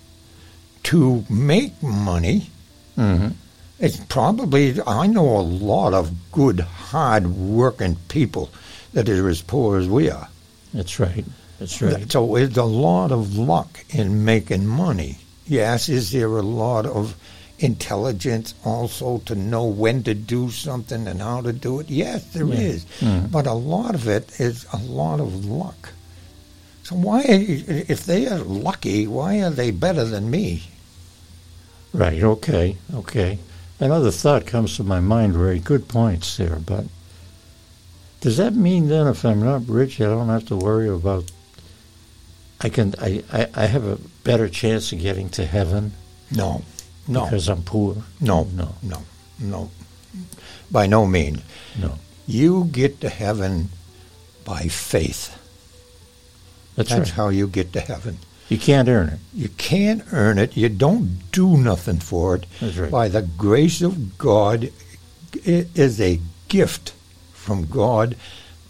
to 0.83 1.25
make 1.29 1.81
money. 1.83 2.49
mhm. 2.97 3.33
It's 3.79 3.97
probably, 3.97 4.79
I 4.85 5.07
know 5.07 5.37
a 5.37 5.41
lot 5.41 5.93
of 5.95 6.11
good, 6.31 6.59
hard 6.59 7.25
working 7.27 7.97
people 8.09 8.51
that 8.93 9.09
are 9.09 9.27
as 9.27 9.41
poor 9.41 9.79
as 9.79 9.87
we 9.89 10.07
are. 10.09 10.29
That's 10.71 10.99
right. 10.99 11.25
That's 11.57 11.81
right. 11.81 12.11
So 12.11 12.35
it's 12.35 12.57
a 12.57 12.63
lot 12.63 13.11
of 13.11 13.37
luck 13.37 13.83
in 13.89 14.23
making 14.23 14.67
money. 14.67 15.17
Yes, 15.47 15.89
is 15.89 16.11
there 16.11 16.27
a 16.37 16.41
lot 16.41 16.85
of 16.85 17.15
intelligence 17.59 18.53
also 18.65 19.19
to 19.25 19.35
know 19.35 19.65
when 19.65 20.03
to 20.03 20.13
do 20.13 20.49
something 20.49 21.07
and 21.07 21.21
how 21.21 21.41
to 21.41 21.53
do 21.53 21.79
it? 21.79 21.89
Yes, 21.89 22.23
there 22.33 22.45
Yeah. 22.47 22.59
is. 22.59 22.85
Mhm. 22.99 23.31
But 23.31 23.45
a 23.47 23.53
lot 23.53 23.93
of 23.95 24.07
it 24.07 24.29
is 24.39 24.65
a 24.73 24.77
lot 24.77 25.19
of 25.19 25.45
luck. 25.45 25.89
So 26.83 26.95
why, 26.95 27.21
if 27.23 28.05
they 28.05 28.27
are 28.27 28.39
lucky, 28.39 29.07
why 29.07 29.41
are 29.41 29.49
they 29.51 29.71
better 29.71 30.03
than 30.05 30.29
me? 30.31 30.63
Right. 31.93 32.21
Okay. 32.23 32.77
Okay. 32.93 33.39
Another 33.79 34.11
thought 34.11 34.45
comes 34.45 34.75
to 34.77 34.83
my 34.83 34.99
mind. 34.99 35.33
Very 35.33 35.59
good 35.59 35.87
points 35.87 36.37
there. 36.37 36.57
But 36.57 36.85
does 38.21 38.37
that 38.37 38.55
mean 38.55 38.87
then, 38.89 39.07
if 39.07 39.23
I'm 39.25 39.43
not 39.43 39.67
rich, 39.67 39.99
I 40.01 40.05
don't 40.05 40.29
have 40.29 40.45
to 40.47 40.55
worry 40.55 40.87
about? 40.89 41.25
I 42.61 42.69
can. 42.69 42.93
I. 42.99 43.23
I, 43.33 43.47
I 43.55 43.65
have 43.65 43.85
a 43.85 43.97
better 44.23 44.47
chance 44.49 44.91
of 44.91 44.99
getting 44.99 45.29
to 45.29 45.45
heaven 45.45 45.93
No, 46.29 46.63
no, 47.07 47.25
because 47.25 47.47
I'm 47.49 47.63
poor. 47.63 47.97
no, 48.19 48.43
No. 48.53 48.75
no, 48.83 49.01
no. 49.39 49.71
By 50.69 50.87
no 50.87 51.05
means. 51.05 51.41
No. 51.79 51.97
You 52.27 52.65
get 52.71 53.01
to 53.01 53.09
heaven 53.09 53.69
by 54.45 54.63
faith. 54.67 55.37
That's, 56.75 56.89
That's 56.89 57.09
right. 57.09 57.15
how 57.15 57.29
you 57.29 57.47
get 57.47 57.73
to 57.73 57.81
heaven. 57.81 58.19
You 58.49 58.57
can't 58.57 58.87
earn 58.89 59.09
it. 59.09 59.19
You 59.33 59.49
can't 59.49 60.03
earn 60.11 60.37
it. 60.37 60.55
You 60.57 60.69
don't 60.69 61.19
do 61.31 61.57
nothing 61.57 61.99
for 61.99 62.35
it. 62.35 62.45
That's 62.59 62.77
right. 62.77 62.91
By 62.91 63.07
the 63.07 63.21
grace 63.21 63.81
of 63.81 64.17
God, 64.17 64.71
it 65.45 65.67
is 65.77 65.99
a 66.01 66.19
gift 66.47 66.93
from 67.33 67.65
God 67.65 68.15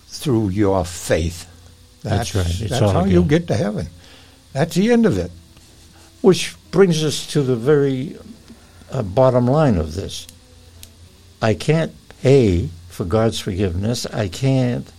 through 0.08 0.50
your 0.50 0.86
faith. 0.86 1.48
That's 2.04 2.34
right. 2.36 2.46
It's 2.46 2.60
that's 2.60 2.80
how 2.80 3.06
a 3.06 3.08
you 3.08 3.24
get 3.24 3.48
to 3.48 3.56
heaven. 3.56 3.88
That's 4.54 4.76
the 4.76 4.92
end 4.92 5.06
of 5.06 5.18
it. 5.18 5.32
Which 6.22 6.56
brings 6.72 7.04
us 7.04 7.28
to 7.28 7.42
the 7.42 7.56
very 7.56 8.18
uh, 8.92 9.04
bottom 9.04 9.48
line 9.48 9.78
of 9.78 9.96
this. 9.96 10.28
I 11.42 11.54
can't 11.54 11.94
pay 12.22 12.70
for 12.90 13.06
God's 13.06 13.40
forgiveness. 13.40 14.06
I 14.06 14.28
can't 14.28 14.92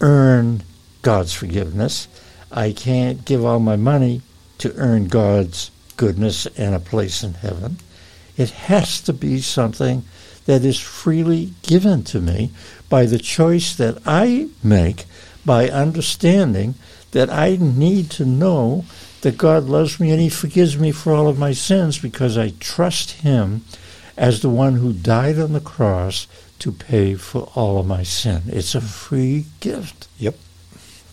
earn 0.00 0.62
God's 1.02 1.32
forgiveness. 1.32 2.08
I 2.50 2.72
can't 2.72 3.24
give 3.24 3.44
all 3.44 3.60
my 3.60 3.76
money 3.76 4.22
to 4.58 4.74
earn 4.76 5.08
God's 5.08 5.70
goodness 5.96 6.46
and 6.56 6.74
a 6.74 6.80
place 6.80 7.22
in 7.22 7.34
heaven. 7.34 7.78
It 8.36 8.50
has 8.50 9.00
to 9.02 9.12
be 9.12 9.40
something 9.40 10.04
that 10.46 10.64
is 10.64 10.80
freely 10.80 11.52
given 11.62 12.02
to 12.04 12.20
me 12.20 12.50
by 12.88 13.06
the 13.06 13.18
choice 13.18 13.74
that 13.76 13.98
I 14.06 14.48
make 14.62 15.04
by 15.44 15.68
understanding 15.68 16.74
that 17.12 17.30
I 17.30 17.56
need 17.60 18.10
to 18.12 18.24
know 18.24 18.84
that 19.22 19.38
God 19.38 19.64
loves 19.64 19.98
me 19.98 20.10
and 20.10 20.20
He 20.20 20.28
forgives 20.28 20.78
me 20.78 20.92
for 20.92 21.12
all 21.12 21.28
of 21.28 21.38
my 21.38 21.52
sins 21.52 21.98
because 21.98 22.36
I 22.36 22.50
trust 22.60 23.22
Him 23.22 23.64
as 24.16 24.40
the 24.40 24.50
one 24.50 24.74
who 24.74 24.92
died 24.92 25.38
on 25.38 25.52
the 25.52 25.60
cross 25.60 26.26
to 26.58 26.70
pay 26.70 27.14
for 27.14 27.50
all 27.54 27.78
of 27.78 27.86
my 27.86 28.02
sin. 28.02 28.42
It's 28.46 28.74
a 28.74 28.80
free 28.80 29.46
gift. 29.60 30.06
Yep. 30.18 30.36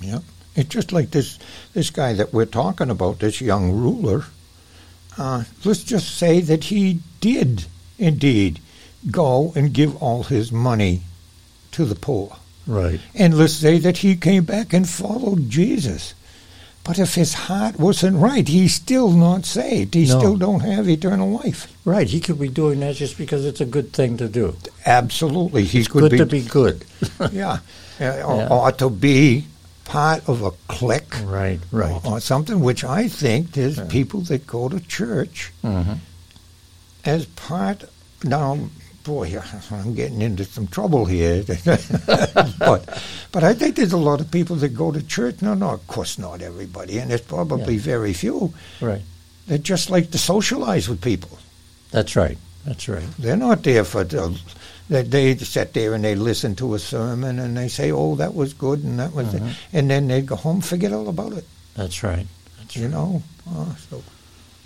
Yep. 0.02 0.24
It's 0.56 0.70
just 0.70 0.92
like 0.92 1.12
this 1.12 1.40
this 1.74 1.90
guy 1.90 2.14
that 2.14 2.34
we're 2.34 2.46
talking 2.46 2.90
about, 2.90 3.20
this 3.20 3.42
young 3.42 3.72
ruler. 3.72 4.26
Uh, 5.18 5.44
let's 5.64 5.84
just 5.84 6.18
say 6.18 6.40
that 6.42 6.66
he 6.66 7.00
did 7.20 7.66
indeed 7.98 8.60
go 9.10 9.54
and 9.56 9.74
give 9.74 10.02
all 10.02 10.24
his 10.24 10.52
money 10.52 11.02
to 11.72 11.86
the 11.86 11.96
poor. 11.96 12.38
Right. 12.68 13.00
And 13.16 13.38
let's 13.38 13.54
say 13.54 13.80
that 13.80 13.98
he 13.98 14.16
came 14.16 14.44
back 14.44 14.74
and 14.74 14.88
followed 14.88 15.50
Jesus. 15.50 16.14
But 16.84 16.98
if 16.98 17.14
his 17.16 17.34
heart 17.34 17.80
wasn't 17.80 18.18
right, 18.18 18.48
he's 18.48 18.74
still 18.74 19.12
not 19.12 19.46
saved. 19.46 19.94
He 19.94 20.06
No. 20.08 20.18
still 20.18 20.38
don't 20.38 20.62
have 20.62 20.90
eternal 20.90 21.30
life. 21.30 21.72
Right. 21.86 22.08
He 22.08 22.20
could 22.20 22.40
be 22.40 22.48
doing 22.50 22.80
that 22.80 22.96
just 22.96 23.18
because 23.18 23.46
it's 23.46 23.62
a 23.62 23.66
good 23.66 23.94
thing 23.94 24.18
to 24.18 24.28
do. 24.28 24.56
Absolutely, 24.86 25.66
He's 25.66 25.88
good 25.88 26.10
be, 26.12 26.18
to 26.18 26.26
be 26.26 26.42
good. 26.42 26.84
yeah, 27.32 27.60
uh, 28.02 28.24
or, 28.26 28.52
or 28.52 28.72
to 28.74 28.90
be 28.90 29.46
part 29.86 30.28
of 30.28 30.42
a 30.42 30.52
clique 30.68 31.16
right. 31.26 31.60
Right. 31.72 32.00
or 32.06 32.20
something. 32.20 32.60
Which 32.60 32.84
I 32.84 33.08
think 33.08 33.52
there's 33.52 33.78
Yeah. 33.78 33.86
people 33.90 34.22
that 34.22 34.48
go 34.48 34.70
to 34.70 34.80
church 34.80 35.52
hmm 35.62 35.94
as 37.06 37.26
part. 37.26 37.84
Now, 38.24 38.58
boy, 39.10 39.36
I'm 39.72 39.94
getting 39.96 40.22
into 40.22 40.46
some 40.46 40.68
trouble 40.68 41.06
here. 41.06 41.44
but, 42.60 42.82
but 43.32 43.44
I 43.44 43.54
think 43.54 43.76
there's 43.76 43.92
a 43.94 43.98
lot 43.98 44.22
of 44.22 44.30
people 44.32 44.56
that 44.58 44.70
go 44.70 44.92
to 44.92 45.02
church. 45.02 45.42
No, 45.42 45.54
no, 45.56 45.72
of 45.72 45.86
course 45.88 46.18
not 46.20 46.42
everybody, 46.42 47.00
and 47.00 47.10
there's 47.10 47.22
probably 47.22 47.76
Yeah. 47.76 47.82
very 47.98 48.14
few 48.14 48.54
Right. 48.82 49.02
that 49.48 49.64
just 49.64 49.90
like 49.90 50.12
to 50.12 50.18
socialize 50.18 50.88
with 50.88 51.02
people. 51.02 51.38
That's 51.92 52.16
right. 52.16 52.38
That's 52.66 52.88
right. 52.88 53.08
They're 53.18 53.36
not 53.50 53.64
there 53.64 53.84
for 53.84 54.04
the, 54.04 54.38
that 54.90 55.10
they 55.10 55.36
sit 55.38 55.74
there 55.74 55.94
and 55.96 56.04
they 56.04 56.14
listen 56.16 56.56
to 56.56 56.76
a 56.76 56.80
sermon 56.80 57.40
and 57.40 57.58
they 57.58 57.68
say, 57.70 57.92
"Oh, 57.92 58.16
that 58.16 58.36
was 58.36 58.54
good," 58.54 58.84
and 58.84 59.00
that 59.00 59.14
was, 59.14 59.34
it. 59.34 59.42
Mhm. 59.42 59.54
and 59.74 59.90
then 59.90 60.08
they 60.08 60.22
go 60.22 60.36
home, 60.36 60.62
forget 60.62 60.94
all 60.94 61.10
about 61.10 61.34
it. 61.34 61.46
That's 61.76 62.04
right. 62.04 62.28
That's 62.60 62.76
You 62.76 62.84
right. 62.84 62.92
know. 62.92 63.24
Uh, 63.50 63.74
so 63.90 64.04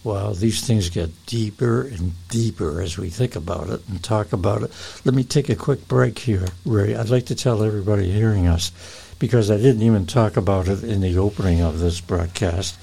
Well, 0.03 0.33
these 0.33 0.65
things 0.65 0.89
get 0.89 1.25
deeper 1.25 1.81
and 1.81 2.11
deeper 2.27 2.81
as 2.81 2.97
we 2.97 3.09
think 3.09 3.37
about 3.37 3.69
it 3.69 3.87
and 3.87 4.03
talk 4.03 4.33
about 4.33 4.61
it. 4.63 4.71
Let 5.05 5.15
me 5.15 5.23
take 5.23 5.47
a 5.47 5.55
quick 5.55 5.87
break 5.87 6.19
here, 6.19 6.47
Ray. 6.65 6.93
I'd 6.93 7.09
like 7.09 7.27
to 7.27 7.35
tell 7.35 7.63
everybody 7.63 8.11
hearing 8.11 8.47
us, 8.47 8.71
because 9.17 9.49
I 9.49 9.55
didn't 9.55 9.83
even 9.83 10.05
talk 10.05 10.35
about 10.35 10.67
it 10.67 10.83
in 10.83 10.99
the 10.99 11.17
opening 11.17 11.61
of 11.61 11.79
this 11.79 12.01
broadcast, 12.01 12.77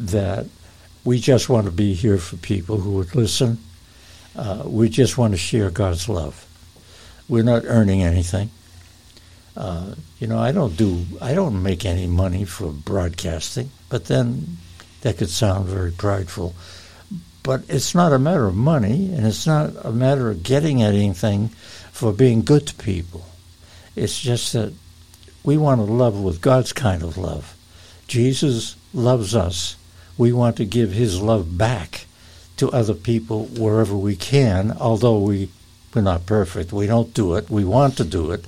that 0.00 0.46
we 1.04 1.20
just 1.20 1.48
want 1.48 1.66
to 1.66 1.70
be 1.70 1.94
here 1.94 2.18
for 2.18 2.36
people 2.38 2.78
who 2.78 2.92
would 2.92 3.14
listen. 3.14 3.58
Uh, 4.34 4.64
we 4.66 4.88
just 4.88 5.16
want 5.16 5.32
to 5.32 5.38
share 5.38 5.70
God's 5.70 6.08
love. 6.08 6.44
We're 7.28 7.44
not 7.44 7.62
earning 7.66 8.02
anything. 8.02 8.50
Uh, 9.56 9.94
you 10.18 10.26
know, 10.26 10.40
I 10.40 10.50
don't 10.50 10.76
do, 10.76 11.04
I 11.20 11.34
don't 11.34 11.62
make 11.62 11.84
any 11.84 12.08
money 12.08 12.44
for 12.44 12.72
broadcasting, 12.72 13.70
but 13.88 14.06
then 14.06 14.56
that 15.04 15.18
could 15.18 15.28
sound 15.28 15.66
very 15.66 15.92
prideful. 15.92 16.54
But 17.42 17.64
it's 17.68 17.94
not 17.94 18.14
a 18.14 18.18
matter 18.18 18.46
of 18.46 18.56
money, 18.56 19.12
and 19.14 19.26
it's 19.26 19.46
not 19.46 19.72
a 19.84 19.92
matter 19.92 20.30
of 20.30 20.42
getting 20.42 20.82
anything 20.82 21.48
for 21.92 22.10
being 22.10 22.42
good 22.42 22.66
to 22.66 22.74
people. 22.74 23.26
It's 23.94 24.18
just 24.18 24.54
that 24.54 24.72
we 25.44 25.58
want 25.58 25.80
to 25.80 25.84
love 25.84 26.18
with 26.18 26.40
God's 26.40 26.72
kind 26.72 27.02
of 27.02 27.18
love. 27.18 27.54
Jesus 28.08 28.76
loves 28.94 29.36
us. 29.36 29.76
We 30.16 30.32
want 30.32 30.56
to 30.56 30.64
give 30.64 30.92
his 30.92 31.20
love 31.20 31.58
back 31.58 32.06
to 32.56 32.72
other 32.72 32.94
people 32.94 33.44
wherever 33.44 33.94
we 33.94 34.16
can, 34.16 34.72
although 34.72 35.18
we, 35.18 35.50
we're 35.94 36.00
not 36.00 36.24
perfect. 36.24 36.72
We 36.72 36.86
don't 36.86 37.12
do 37.12 37.34
it. 37.34 37.50
We 37.50 37.66
want 37.66 37.98
to 37.98 38.04
do 38.04 38.30
it. 38.32 38.46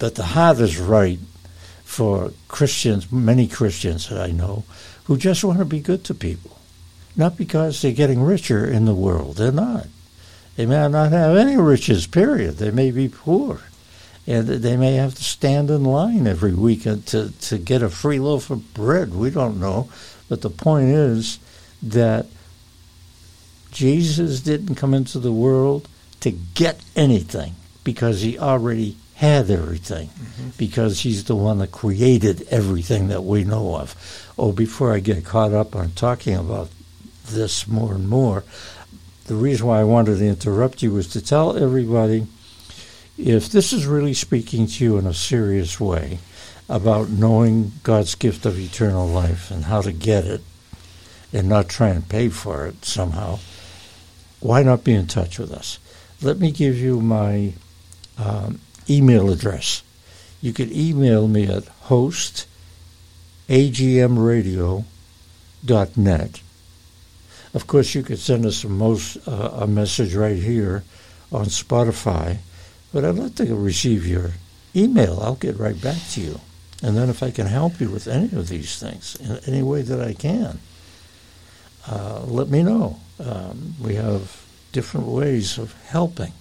But 0.00 0.16
the 0.16 0.24
heart 0.24 0.58
is 0.58 0.78
right 0.78 1.20
for 1.84 2.32
Christians, 2.48 3.12
many 3.12 3.46
Christians 3.46 4.08
that 4.08 4.20
I 4.20 4.32
know, 4.32 4.64
who 5.04 5.16
just 5.16 5.44
want 5.44 5.58
to 5.58 5.64
be 5.64 5.80
good 5.80 6.04
to 6.04 6.14
people. 6.14 6.58
Not 7.16 7.36
because 7.36 7.80
they're 7.80 7.92
getting 7.92 8.22
richer 8.22 8.64
in 8.66 8.84
the 8.84 8.94
world. 8.94 9.36
They're 9.36 9.52
not. 9.52 9.86
They 10.56 10.66
may 10.66 10.88
not 10.88 11.12
have 11.12 11.36
any 11.36 11.56
riches, 11.56 12.06
period. 12.06 12.58
They 12.58 12.70
may 12.70 12.90
be 12.90 13.08
poor. 13.08 13.60
And 14.26 14.48
they 14.48 14.76
may 14.76 14.94
have 14.94 15.14
to 15.14 15.24
stand 15.24 15.70
in 15.70 15.84
line 15.84 16.26
every 16.26 16.54
weekend 16.54 17.06
to, 17.08 17.30
to 17.42 17.58
get 17.58 17.82
a 17.82 17.90
free 17.90 18.18
loaf 18.18 18.50
of 18.50 18.72
bread. 18.72 19.14
We 19.14 19.30
don't 19.30 19.60
know. 19.60 19.90
But 20.28 20.40
the 20.40 20.50
point 20.50 20.88
is 20.88 21.38
that 21.82 22.26
Jesus 23.70 24.40
didn't 24.40 24.76
come 24.76 24.94
into 24.94 25.18
the 25.18 25.32
world 25.32 25.88
to 26.20 26.30
get 26.30 26.80
anything 26.96 27.54
because 27.82 28.22
he 28.22 28.38
already 28.38 28.96
had 29.14 29.50
everything 29.50 30.10
because 30.58 31.00
he's 31.00 31.24
the 31.24 31.36
one 31.36 31.58
that 31.58 31.70
created 31.70 32.46
everything 32.50 33.08
that 33.08 33.22
we 33.22 33.44
know 33.44 33.76
of. 33.76 33.94
Oh, 34.38 34.52
before 34.52 34.92
I 34.92 35.00
get 35.00 35.24
caught 35.24 35.52
up 35.52 35.76
on 35.76 35.92
talking 35.92 36.34
about 36.34 36.68
this 37.26 37.68
more 37.68 37.94
and 37.94 38.08
more, 38.08 38.44
the 39.26 39.36
reason 39.36 39.66
why 39.66 39.80
I 39.80 39.84
wanted 39.84 40.18
to 40.18 40.26
interrupt 40.26 40.82
you 40.82 40.92
was 40.92 41.08
to 41.08 41.24
tell 41.24 41.56
everybody 41.56 42.26
if 43.16 43.48
this 43.48 43.72
is 43.72 43.86
really 43.86 44.14
speaking 44.14 44.66
to 44.66 44.84
you 44.84 44.98
in 44.98 45.06
a 45.06 45.14
serious 45.14 45.78
way 45.78 46.18
about 46.68 47.08
knowing 47.08 47.72
God's 47.82 48.14
gift 48.14 48.44
of 48.44 48.58
eternal 48.58 49.06
life 49.06 49.50
and 49.50 49.64
how 49.64 49.82
to 49.82 49.92
get 49.92 50.24
it 50.24 50.40
and 51.32 51.48
not 51.48 51.68
try 51.68 51.88
and 51.90 52.08
pay 52.08 52.28
for 52.28 52.66
it 52.66 52.84
somehow, 52.84 53.38
why 54.40 54.62
not 54.62 54.84
be 54.84 54.94
in 54.94 55.06
touch 55.06 55.38
with 55.38 55.52
us? 55.52 55.78
Let 56.20 56.38
me 56.38 56.50
give 56.50 56.76
you 56.76 57.00
my 57.00 57.52
um, 58.18 58.60
email 58.88 59.30
address. 59.30 59.82
You 60.40 60.52
could 60.52 60.72
email 60.72 61.26
me 61.28 61.46
at 61.46 61.64
host 61.64 62.46
agmradio.net. 63.48 64.84
Of 67.54 67.66
course, 67.66 67.94
you 67.94 68.02
could 68.02 68.18
send 68.18 68.44
us 68.44 68.64
a, 68.64 68.68
most, 68.68 69.16
uh, 69.28 69.50
a 69.60 69.66
message 69.66 70.14
right 70.14 70.36
here 70.36 70.82
on 71.30 71.46
Spotify, 71.46 72.38
but 72.92 73.04
I'd 73.04 73.14
like 73.14 73.36
to 73.36 73.54
receive 73.54 74.06
your 74.06 74.32
email. 74.74 75.20
I'll 75.20 75.36
get 75.36 75.58
right 75.58 75.80
back 75.80 75.98
to 76.12 76.20
you. 76.20 76.40
And 76.82 76.96
then 76.96 77.08
if 77.08 77.22
I 77.22 77.30
can 77.30 77.46
help 77.46 77.80
you 77.80 77.88
with 77.90 78.08
any 78.08 78.36
of 78.36 78.48
these 78.48 78.78
things 78.78 79.16
in 79.16 79.38
any 79.46 79.62
way 79.62 79.82
that 79.82 80.00
I 80.00 80.12
can, 80.14 80.58
uh, 81.88 82.22
let 82.26 82.48
me 82.48 82.62
know. 82.62 82.98
Um, 83.20 83.76
we 83.80 83.94
have 83.94 84.44
different 84.72 85.06
ways 85.06 85.56
of 85.58 85.72
helping 85.86 86.32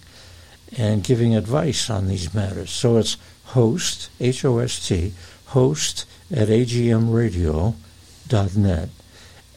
and 0.77 1.03
giving 1.03 1.35
advice 1.35 1.89
on 1.89 2.07
these 2.07 2.33
matters. 2.33 2.71
So 2.71 2.97
it's 2.97 3.17
host, 3.45 4.09
H 4.19 4.45
O 4.45 4.59
S 4.59 4.87
T, 4.87 5.13
host 5.47 6.05
at 6.31 6.47
agmradio.net. 6.47 8.89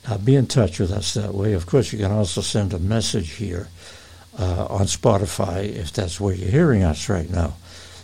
Uh, 0.08 0.18
be 0.18 0.36
in 0.36 0.46
touch 0.46 0.78
with 0.78 0.92
us 0.92 1.14
that 1.14 1.34
way. 1.34 1.52
Of 1.52 1.66
course, 1.66 1.92
you 1.92 1.98
can 1.98 2.12
also 2.12 2.40
send 2.40 2.72
a 2.72 2.78
message 2.78 3.32
here 3.32 3.68
uh, 4.38 4.66
on 4.66 4.86
Spotify 4.86 5.64
if 5.64 5.92
that's 5.92 6.20
where 6.20 6.34
you're 6.34 6.50
hearing 6.50 6.84
us 6.84 7.08
right 7.08 7.28
now. 7.28 7.54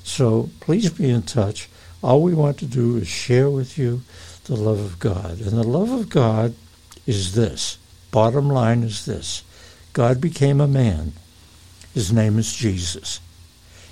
So 0.03 0.51
please 0.61 0.91
be 0.91 1.11
in 1.11 1.23
touch. 1.23 1.69
All 2.03 2.23
we 2.23 2.35
want 2.35 2.59
to 2.59 2.67
do 2.67 2.97
is 2.97 3.07
share 3.07 3.49
with 3.49 3.79
you 3.79 4.03
the 4.45 4.57
love 4.57 4.81
of 4.81 4.99
God. 4.99 5.41
And 5.41 5.53
the 5.53 5.63
love 5.63 5.93
of 5.93 6.09
God 6.09 6.55
is 7.07 7.35
this. 7.35 7.79
Bottom 8.11 8.49
line 8.49 8.83
is 8.83 9.05
this 9.05 9.45
God 9.93 10.21
became 10.21 10.61
a 10.61 10.67
man. 10.67 11.13
His 11.95 12.13
name 12.13 12.39
is 12.39 12.53
Jesus. 12.53 13.21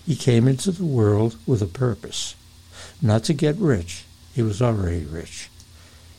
He 0.06 0.16
came 0.16 0.48
into 0.48 0.70
the 0.70 0.84
world 0.84 1.36
with 1.46 1.62
a 1.62 1.66
purpose, 1.66 2.34
not 3.02 3.24
to 3.24 3.34
get 3.34 3.56
rich. 3.56 4.04
He 4.34 4.42
was 4.42 4.62
already 4.62 5.04
rich. 5.04 5.50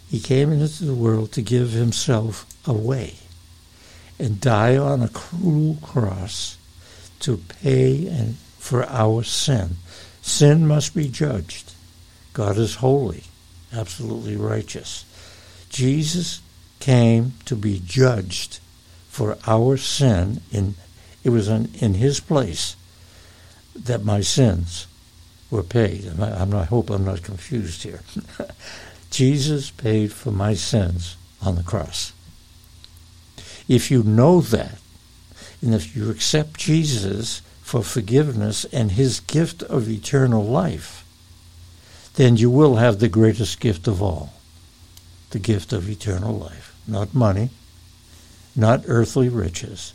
He 0.09 0.19
came 0.19 0.51
into 0.51 0.85
the 0.85 0.93
world 0.93 1.31
to 1.33 1.41
give 1.41 1.71
himself 1.71 2.45
away 2.67 3.15
and 4.19 4.39
die 4.39 4.77
on 4.77 5.01
a 5.01 5.09
cruel 5.09 5.77
cross 5.81 6.57
to 7.21 7.37
pay 7.37 8.07
and 8.07 8.35
for 8.59 8.83
our 8.85 9.23
sin. 9.23 9.77
Sin 10.21 10.67
must 10.67 10.93
be 10.93 11.07
judged. 11.07 11.73
God 12.33 12.57
is 12.57 12.75
holy, 12.75 13.23
absolutely 13.73 14.35
righteous. 14.35 15.05
Jesus 15.69 16.41
came 16.79 17.33
to 17.45 17.55
be 17.55 17.81
judged 17.83 18.59
for 19.09 19.37
our 19.47 19.77
sin 19.77 20.41
in 20.51 20.75
it 21.23 21.29
was 21.29 21.47
in, 21.47 21.93
his 21.95 22.19
place 22.19 22.75
that 23.75 24.03
my 24.03 24.21
sins 24.21 24.87
were 25.49 25.63
paid. 25.63 26.05
And 26.05 26.23
I, 26.23 26.45
not, 26.45 26.61
I 26.61 26.65
hope 26.65 26.89
I'm 26.89 27.05
not 27.05 27.23
confused 27.23 27.83
here. 27.83 28.01
Jesus 29.11 29.69
paid 29.71 30.11
for 30.11 30.31
my 30.31 30.53
sins 30.53 31.15
on 31.41 31.55
the 31.55 31.63
cross. 31.63 32.13
If 33.67 33.91
you 33.91 34.03
know 34.03 34.41
that, 34.41 34.79
and 35.61 35.75
if 35.75 35.95
you 35.95 36.09
accept 36.09 36.57
Jesus 36.57 37.41
for 37.61 37.83
forgiveness 37.83 38.65
and 38.65 38.91
his 38.91 39.19
gift 39.19 39.63
of 39.63 39.89
eternal 39.89 40.43
life, 40.43 41.05
then 42.15 42.35
you 42.35 42.49
will 42.49 42.75
have 42.75 42.99
the 42.99 43.07
greatest 43.07 43.59
gift 43.59 43.87
of 43.87 44.01
all 44.01 44.33
the 45.29 45.39
gift 45.39 45.71
of 45.71 45.89
eternal 45.89 46.37
life. 46.37 46.75
Not 46.85 47.13
money, 47.13 47.49
not 48.55 48.83
earthly 48.87 49.29
riches, 49.29 49.93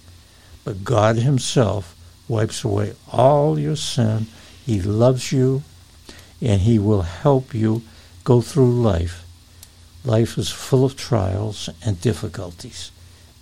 But 0.66 0.82
God 0.82 1.14
Himself 1.14 1.94
wipes 2.26 2.64
away 2.64 2.94
all 3.12 3.56
your 3.56 3.76
sin. 3.76 4.26
He 4.64 4.82
loves 4.82 5.30
you, 5.30 5.62
and 6.42 6.62
He 6.62 6.76
will 6.76 7.02
help 7.02 7.54
you 7.54 7.82
go 8.24 8.40
through 8.40 8.82
life. 8.82 9.24
Life 10.04 10.36
is 10.36 10.50
full 10.50 10.84
of 10.84 10.96
trials 10.96 11.70
and 11.84 12.00
difficulties. 12.00 12.90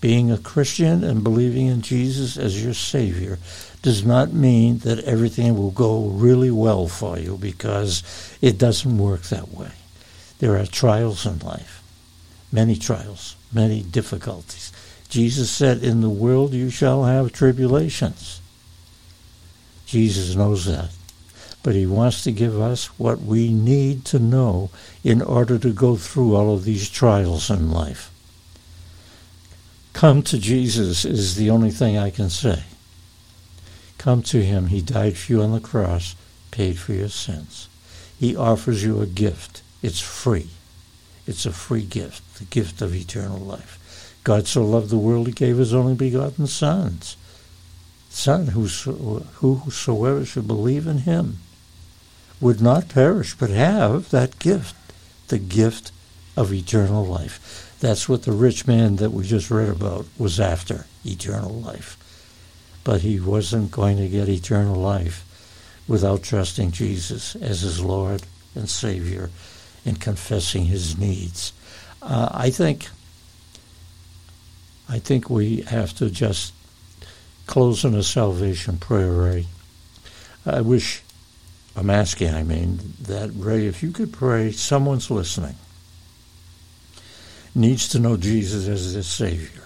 Being 0.03 0.31
a 0.31 0.37
Christian 0.37 1.03
and 1.03 1.25
believing 1.25 1.67
in 1.69 1.81
Jesus 1.81 2.37
as 2.37 2.63
your 2.63 2.75
Savior 2.75 3.39
does 3.81 4.05
not 4.05 4.35
mean 4.35 4.81
that 4.81 5.05
everything 5.05 5.57
will 5.57 5.71
go 5.71 6.09
really 6.09 6.51
well 6.51 6.89
for 6.89 7.19
you 7.19 7.39
because 7.39 8.03
it 8.43 8.59
doesn't 8.59 8.99
work 8.99 9.23
that 9.23 9.49
way. 9.49 9.73
There 10.41 10.59
are 10.59 10.67
trials 10.67 11.25
in 11.25 11.39
life, 11.39 11.83
many 12.53 12.77
trials, 12.77 13.37
many 13.51 13.81
difficulties. 13.81 14.74
Jesus 15.09 15.51
said, 15.51 15.83
In 15.83 16.01
the 16.01 16.11
world 16.11 16.53
you 16.53 16.71
shall 16.71 17.05
have 17.05 17.33
tribulations. 17.33 18.41
Jesus 19.87 20.35
knows 20.35 20.67
that. 20.67 20.91
But 21.63 21.75
he 21.75 21.87
wants 21.87 22.23
to 22.25 22.33
give 22.33 22.61
us 22.61 22.87
what 22.99 23.23
we 23.23 23.53
need 23.53 24.05
to 24.07 24.19
know 24.19 24.71
in 25.03 25.23
order 25.23 25.59
to 25.59 25.73
go 25.73 25.97
through 25.97 26.35
all 26.35 26.53
of 26.53 26.65
these 26.65 26.91
trials 26.91 27.49
in 27.49 27.71
life. 27.71 28.11
Come 29.95 30.23
to 30.25 30.39
Jesus 30.39 31.05
is 31.05 31.37
the 31.37 31.49
only 31.51 31.71
thing 31.71 31.97
I 31.97 32.11
can 32.11 32.29
say. 32.29 32.65
Come 33.97 34.23
to 34.25 34.45
him. 34.45 34.67
He 34.67 34.83
died 34.83 35.17
for 35.17 35.33
you 35.33 35.43
on 35.43 35.53
the 35.53 35.61
cross, 35.61 36.17
paid 36.51 36.79
for 36.79 36.93
your 36.93 37.09
sins. 37.09 37.69
He 38.19 38.37
offers 38.37 38.85
you 38.85 39.01
a 39.01 39.07
gift. 39.07 39.63
It's 39.83 40.01
free. 40.01 40.49
It's 41.27 41.47
a 41.47 41.53
free 41.53 41.85
gift, 41.85 42.39
the 42.39 42.45
gift 42.45 42.83
of 42.83 42.95
eternal 42.95 43.39
life. 43.39 43.79
God 44.25 44.47
so 44.47 44.65
loved 44.65 44.91
the 44.91 44.99
world, 44.99 45.27
he 45.27 45.33
gave 45.33 45.59
his 45.59 45.75
only 45.75 45.95
begotten 45.95 46.47
sons. 46.47 47.17
Son, 48.09 48.47
whosoever 48.49 50.25
should 50.25 50.47
believe 50.47 50.87
in 50.87 50.99
him 50.99 51.39
would 52.41 52.61
not 52.61 52.89
perish, 52.89 53.35
but 53.35 53.51
have 53.51 54.11
that 54.11 54.39
gift, 54.39 54.75
the 55.29 55.39
gift 55.39 55.93
of 56.37 56.53
eternal 56.53 57.05
life. 57.05 57.77
That's 57.81 58.09
what 58.09 58.23
the 58.23 58.33
rich 58.33 58.67
man 58.67 58.97
that 58.97 59.11
we 59.11 59.25
just 59.25 59.51
read 59.51 59.69
about 59.69 60.07
was 60.17 60.41
after, 60.41 60.87
eternal 61.05 61.53
life. 61.53 61.99
But 62.83 63.03
he 63.03 63.21
wasn't 63.21 63.71
going 63.71 63.99
to 63.99 64.09
get 64.09 64.29
eternal 64.29 64.77
life 64.77 65.25
without 65.87 66.23
trusting 66.23 66.71
Jesus 66.71 67.37
as 67.37 67.61
his 67.61 67.81
Lord 67.83 68.23
and 68.55 68.71
Savior 68.71 69.31
and 69.85 70.01
confessing 70.01 70.65
his 70.67 70.97
needs. 70.97 71.53
Uh, 72.01 72.29
I 72.33 72.51
think 72.51 72.89
I 74.89 74.99
think 74.99 75.31
we 75.31 75.63
have 75.63 75.95
to 75.95 76.11
just 76.11 76.53
close 77.47 77.85
in 77.85 77.95
a 77.95 78.03
salvation 78.03 78.79
prayer, 78.79 79.13
Ray. 79.13 79.47
I 80.47 80.61
wish, 80.61 81.03
I'm 81.77 81.91
asking, 81.91 82.35
I 82.35 82.43
mean, 82.43 82.95
that 83.03 83.31
Ray, 83.35 83.67
if 83.67 83.83
you 83.83 83.91
could 83.91 84.13
pray, 84.13 84.53
someone's 84.53 85.11
listening, 85.11 85.57
needs 87.55 87.89
to 87.91 87.99
know 87.99 88.17
Jesus 88.17 88.69
as 88.69 88.95
their 88.95 89.03
Savior. 89.03 89.63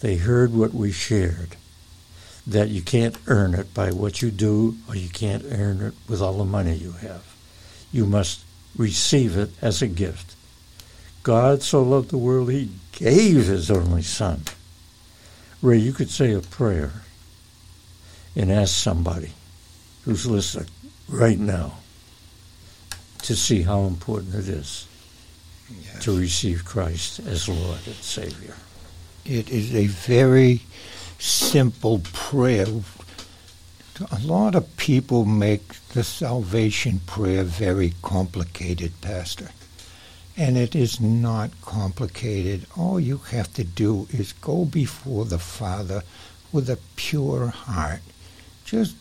They 0.00 0.16
heard 0.16 0.52
what 0.52 0.74
we 0.74 0.92
shared, 0.92 1.56
that 2.46 2.68
you 2.68 2.82
can't 2.82 3.16
earn 3.26 3.54
it 3.54 3.72
by 3.74 3.92
what 3.92 4.22
you 4.22 4.30
do, 4.30 4.76
or 4.88 4.96
you 4.96 5.08
can't 5.08 5.44
earn 5.50 5.80
it 5.80 5.94
with 6.08 6.20
all 6.20 6.38
the 6.38 6.44
money 6.44 6.74
you 6.74 6.92
have. 6.92 7.24
You 7.92 8.04
must 8.06 8.44
receive 8.76 9.36
it 9.36 9.50
as 9.62 9.82
a 9.82 9.86
gift. 9.86 10.34
God 11.28 11.62
so 11.62 11.82
loved 11.82 12.08
the 12.08 12.16
world, 12.16 12.50
he 12.50 12.70
gave 12.90 13.48
his 13.48 13.70
only 13.70 14.00
Son. 14.00 14.44
Ray, 15.60 15.76
you 15.76 15.92
could 15.92 16.08
say 16.08 16.32
a 16.32 16.40
prayer 16.40 17.02
and 18.34 18.50
ask 18.50 18.74
somebody 18.74 19.32
who's 20.06 20.24
listening 20.24 20.70
right 21.06 21.38
now 21.38 21.74
to 23.24 23.36
see 23.36 23.60
how 23.60 23.82
important 23.82 24.36
it 24.36 24.48
is 24.48 24.86
yes. 25.70 26.02
to 26.04 26.18
receive 26.18 26.64
Christ 26.64 27.18
as 27.18 27.46
Lord 27.46 27.80
and 27.84 27.96
Savior. 27.96 28.54
It 29.26 29.50
is 29.50 29.74
a 29.74 29.86
very 29.86 30.62
simple 31.18 32.00
prayer 32.14 32.64
a 34.12 34.20
lot 34.20 34.54
of 34.54 34.76
people 34.76 35.26
make 35.26 35.74
the 35.88 36.04
salvation 36.04 37.00
prayer 37.04 37.42
very 37.42 37.92
complicated, 38.00 38.92
Pastor. 39.02 39.50
And 40.38 40.56
it 40.56 40.76
is 40.76 41.00
not 41.00 41.50
complicated. 41.62 42.64
All 42.76 43.00
you 43.00 43.18
have 43.32 43.52
to 43.54 43.64
do 43.64 44.06
is 44.10 44.32
go 44.34 44.64
before 44.64 45.24
the 45.24 45.40
Father 45.40 46.04
with 46.52 46.70
a 46.70 46.78
pure 46.94 47.48
heart. 47.48 48.02
Just 48.64 48.94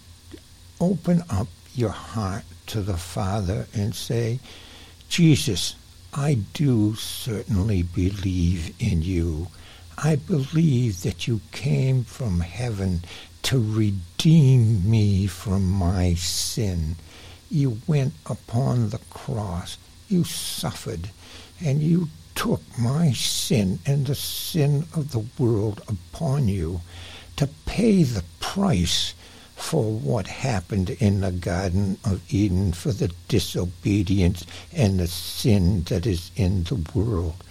open 0.82 1.24
up 1.30 1.48
your 1.76 1.92
heart 1.92 2.44
to 2.68 2.82
the 2.82 2.98
Father 2.98 3.68
and 3.74 3.94
say, 3.94 4.40
Jesus, 5.10 5.76
I 6.12 6.40
do 6.54 6.96
certainly 6.96 7.84
believe 7.84 8.74
in 8.80 9.04
you. 9.04 9.50
I 9.98 10.16
believe 10.16 11.04
that 11.04 11.28
you 11.28 11.42
came 11.52 12.04
from 12.04 12.40
heaven 12.40 13.04
to 13.44 13.60
redeem 13.60 14.90
me 14.90 15.28
from 15.28 15.70
my 15.72 16.16
sin. 16.16 16.96
You 17.52 17.80
went 17.86 18.14
upon 18.26 18.90
the 18.90 19.00
cross. 19.12 19.78
You 20.10 20.24
suffered, 20.24 21.10
and 21.64 21.82
you 21.82 22.10
took 22.36 22.62
my 22.78 23.12
sin 23.12 23.80
and 23.86 24.06
the 24.06 24.16
sin 24.16 24.86
of 24.96 25.12
the 25.12 25.26
world 25.42 25.82
upon 25.88 26.48
you 26.48 26.82
to 27.36 27.48
pay 27.66 28.04
the 28.04 28.24
price 28.40 29.14
for 29.56 29.92
what 29.92 30.28
happened 30.28 30.92
in 30.92 31.22
the 31.22 31.32
Garden 31.32 31.98
of 32.06 32.22
Eden, 32.32 32.74
for 32.74 32.92
the 32.92 33.12
disobedience 33.28 34.46
and 34.72 35.00
the 35.00 35.08
sin 35.08 35.84
that 35.84 36.06
is 36.06 36.30
in 36.36 36.64
the 36.66 36.80
world. 36.94 37.44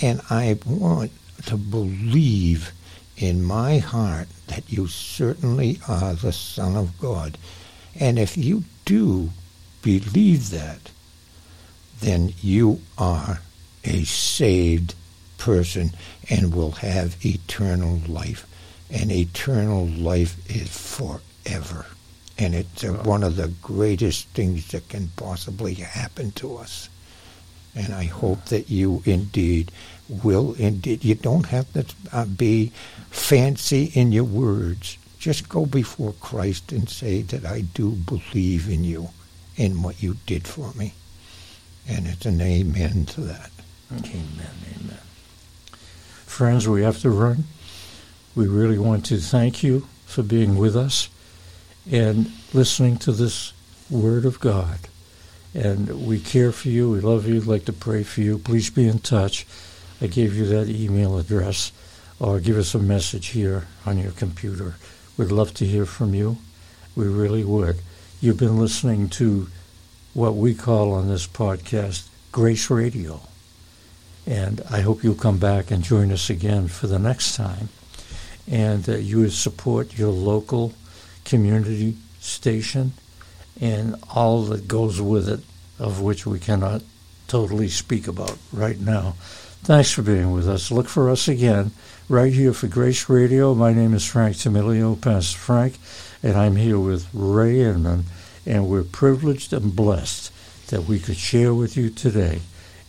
And 0.00 0.20
I 0.28 0.58
want 0.66 1.12
to 1.46 1.56
believe 1.56 2.72
in 3.16 3.44
my 3.44 3.78
heart 3.78 4.26
that 4.48 4.72
you 4.72 4.88
certainly 4.88 5.78
are 5.88 6.14
the 6.14 6.32
Son 6.32 6.76
of 6.76 6.98
God. 6.98 7.38
And 7.94 8.18
if 8.18 8.36
you 8.36 8.64
do 8.84 9.30
believe 9.82 10.50
that, 10.50 10.90
then 12.00 12.34
you 12.40 12.80
are 12.98 13.40
a 13.84 14.04
saved 14.04 14.94
person 15.38 15.90
and 16.30 16.54
will 16.54 16.70
have 16.72 17.24
eternal 17.24 18.00
life. 18.06 18.46
And 18.90 19.10
eternal 19.10 19.86
life 19.86 20.36
is 20.50 20.68
forever. 20.68 21.86
And 22.38 22.54
it's 22.54 22.84
one 22.84 23.22
of 23.22 23.36
the 23.36 23.48
greatest 23.62 24.28
things 24.28 24.68
that 24.68 24.88
can 24.88 25.10
possibly 25.16 25.74
happen 25.74 26.32
to 26.32 26.56
us. 26.56 26.88
And 27.74 27.94
I 27.94 28.04
hope 28.04 28.46
that 28.46 28.70
you 28.70 29.02
indeed 29.04 29.72
will 30.08 30.54
indeed. 30.54 31.04
You 31.04 31.14
don't 31.14 31.46
have 31.46 31.72
to 31.72 31.86
uh, 32.12 32.26
be 32.26 32.72
fancy 33.10 33.90
in 33.94 34.12
your 34.12 34.24
words. 34.24 34.98
Just 35.18 35.48
go 35.48 35.66
before 35.66 36.12
Christ 36.20 36.72
and 36.72 36.88
say 36.88 37.22
that 37.22 37.44
I 37.44 37.62
do 37.62 37.92
believe 37.92 38.68
in 38.68 38.84
you 38.84 39.10
and 39.56 39.82
what 39.82 40.02
you 40.02 40.16
did 40.26 40.46
for 40.46 40.72
me. 40.74 40.94
And 41.88 42.06
it's 42.06 42.26
an 42.26 42.40
amen 42.40 43.06
to 43.06 43.22
that. 43.22 43.50
Amen, 43.94 44.50
amen. 44.74 44.98
Friends, 46.26 46.66
we 46.68 46.82
have 46.82 47.00
to 47.00 47.10
run. 47.10 47.44
We 48.34 48.46
really 48.46 48.78
want 48.78 49.04
to 49.06 49.18
thank 49.18 49.62
you 49.62 49.86
for 50.06 50.22
being 50.22 50.56
with 50.56 50.74
us 50.74 51.10
and 51.90 52.30
listening 52.54 52.96
to 52.98 53.12
this 53.12 53.52
Word 53.90 54.24
of 54.24 54.40
God. 54.40 54.78
And 55.54 56.06
we 56.06 56.18
care 56.18 56.52
for 56.52 56.68
you. 56.68 56.90
We 56.90 57.00
love 57.00 57.26
you. 57.26 57.34
We'd 57.34 57.46
like 57.46 57.66
to 57.66 57.72
pray 57.72 58.02
for 58.02 58.22
you. 58.22 58.38
Please 58.38 58.70
be 58.70 58.88
in 58.88 59.00
touch. 59.00 59.46
I 60.00 60.06
gave 60.06 60.34
you 60.34 60.46
that 60.46 60.70
email 60.70 61.18
address, 61.18 61.70
or 62.18 62.40
give 62.40 62.56
us 62.56 62.74
a 62.74 62.78
message 62.78 63.28
here 63.28 63.66
on 63.84 63.98
your 63.98 64.12
computer. 64.12 64.76
We'd 65.18 65.30
love 65.30 65.52
to 65.54 65.66
hear 65.66 65.84
from 65.84 66.14
you. 66.14 66.38
We 66.96 67.06
really 67.06 67.44
would. 67.44 67.80
You've 68.20 68.38
been 68.38 68.58
listening 68.58 69.10
to 69.10 69.48
what 70.14 70.34
we 70.34 70.54
call 70.54 70.92
on 70.92 71.08
this 71.08 71.26
podcast 71.26 72.08
Grace 72.32 72.70
Radio. 72.70 73.20
And 74.26 74.62
I 74.70 74.80
hope 74.80 75.02
you'll 75.02 75.14
come 75.14 75.38
back 75.38 75.70
and 75.70 75.82
join 75.82 76.12
us 76.12 76.30
again 76.30 76.68
for 76.68 76.86
the 76.86 76.98
next 76.98 77.34
time. 77.34 77.68
And 78.50 78.88
uh, 78.88 78.96
you 78.96 79.20
would 79.20 79.32
support 79.32 79.98
your 79.98 80.10
local 80.10 80.72
community 81.24 81.96
station 82.20 82.92
and 83.60 83.96
all 84.14 84.42
that 84.44 84.68
goes 84.68 85.00
with 85.00 85.28
it, 85.28 85.40
of 85.78 86.00
which 86.00 86.26
we 86.26 86.38
cannot 86.38 86.82
totally 87.28 87.68
speak 87.68 88.08
about 88.08 88.36
right 88.52 88.78
now. 88.78 89.14
Thanks 89.64 89.92
for 89.92 90.02
being 90.02 90.32
with 90.32 90.48
us. 90.48 90.70
Look 90.70 90.88
for 90.88 91.08
us 91.08 91.28
again 91.28 91.70
right 92.08 92.32
here 92.32 92.52
for 92.52 92.66
Grace 92.66 93.08
Radio. 93.08 93.54
My 93.54 93.72
name 93.72 93.94
is 93.94 94.04
Frank 94.04 94.36
Tamilio, 94.36 95.00
Pastor 95.00 95.38
Frank, 95.38 95.78
and 96.22 96.36
I'm 96.36 96.56
here 96.56 96.78
with 96.78 97.08
Ray 97.14 97.60
Inman, 97.60 98.04
and 98.44 98.68
we're 98.68 98.82
privileged 98.82 99.52
and 99.52 99.74
blessed 99.74 100.32
that 100.68 100.82
we 100.82 100.98
could 100.98 101.16
share 101.16 101.54
with 101.54 101.76
you 101.76 101.90
today, 101.90 102.40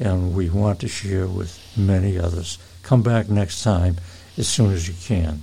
and 0.03 0.35
we 0.35 0.49
want 0.49 0.79
to 0.81 0.87
share 0.87 1.27
with 1.27 1.59
many 1.77 2.19
others. 2.19 2.57
Come 2.83 3.01
back 3.01 3.29
next 3.29 3.63
time 3.63 3.95
as 4.37 4.49
soon 4.49 4.73
as 4.73 4.87
you 4.87 4.93
can. 4.93 5.41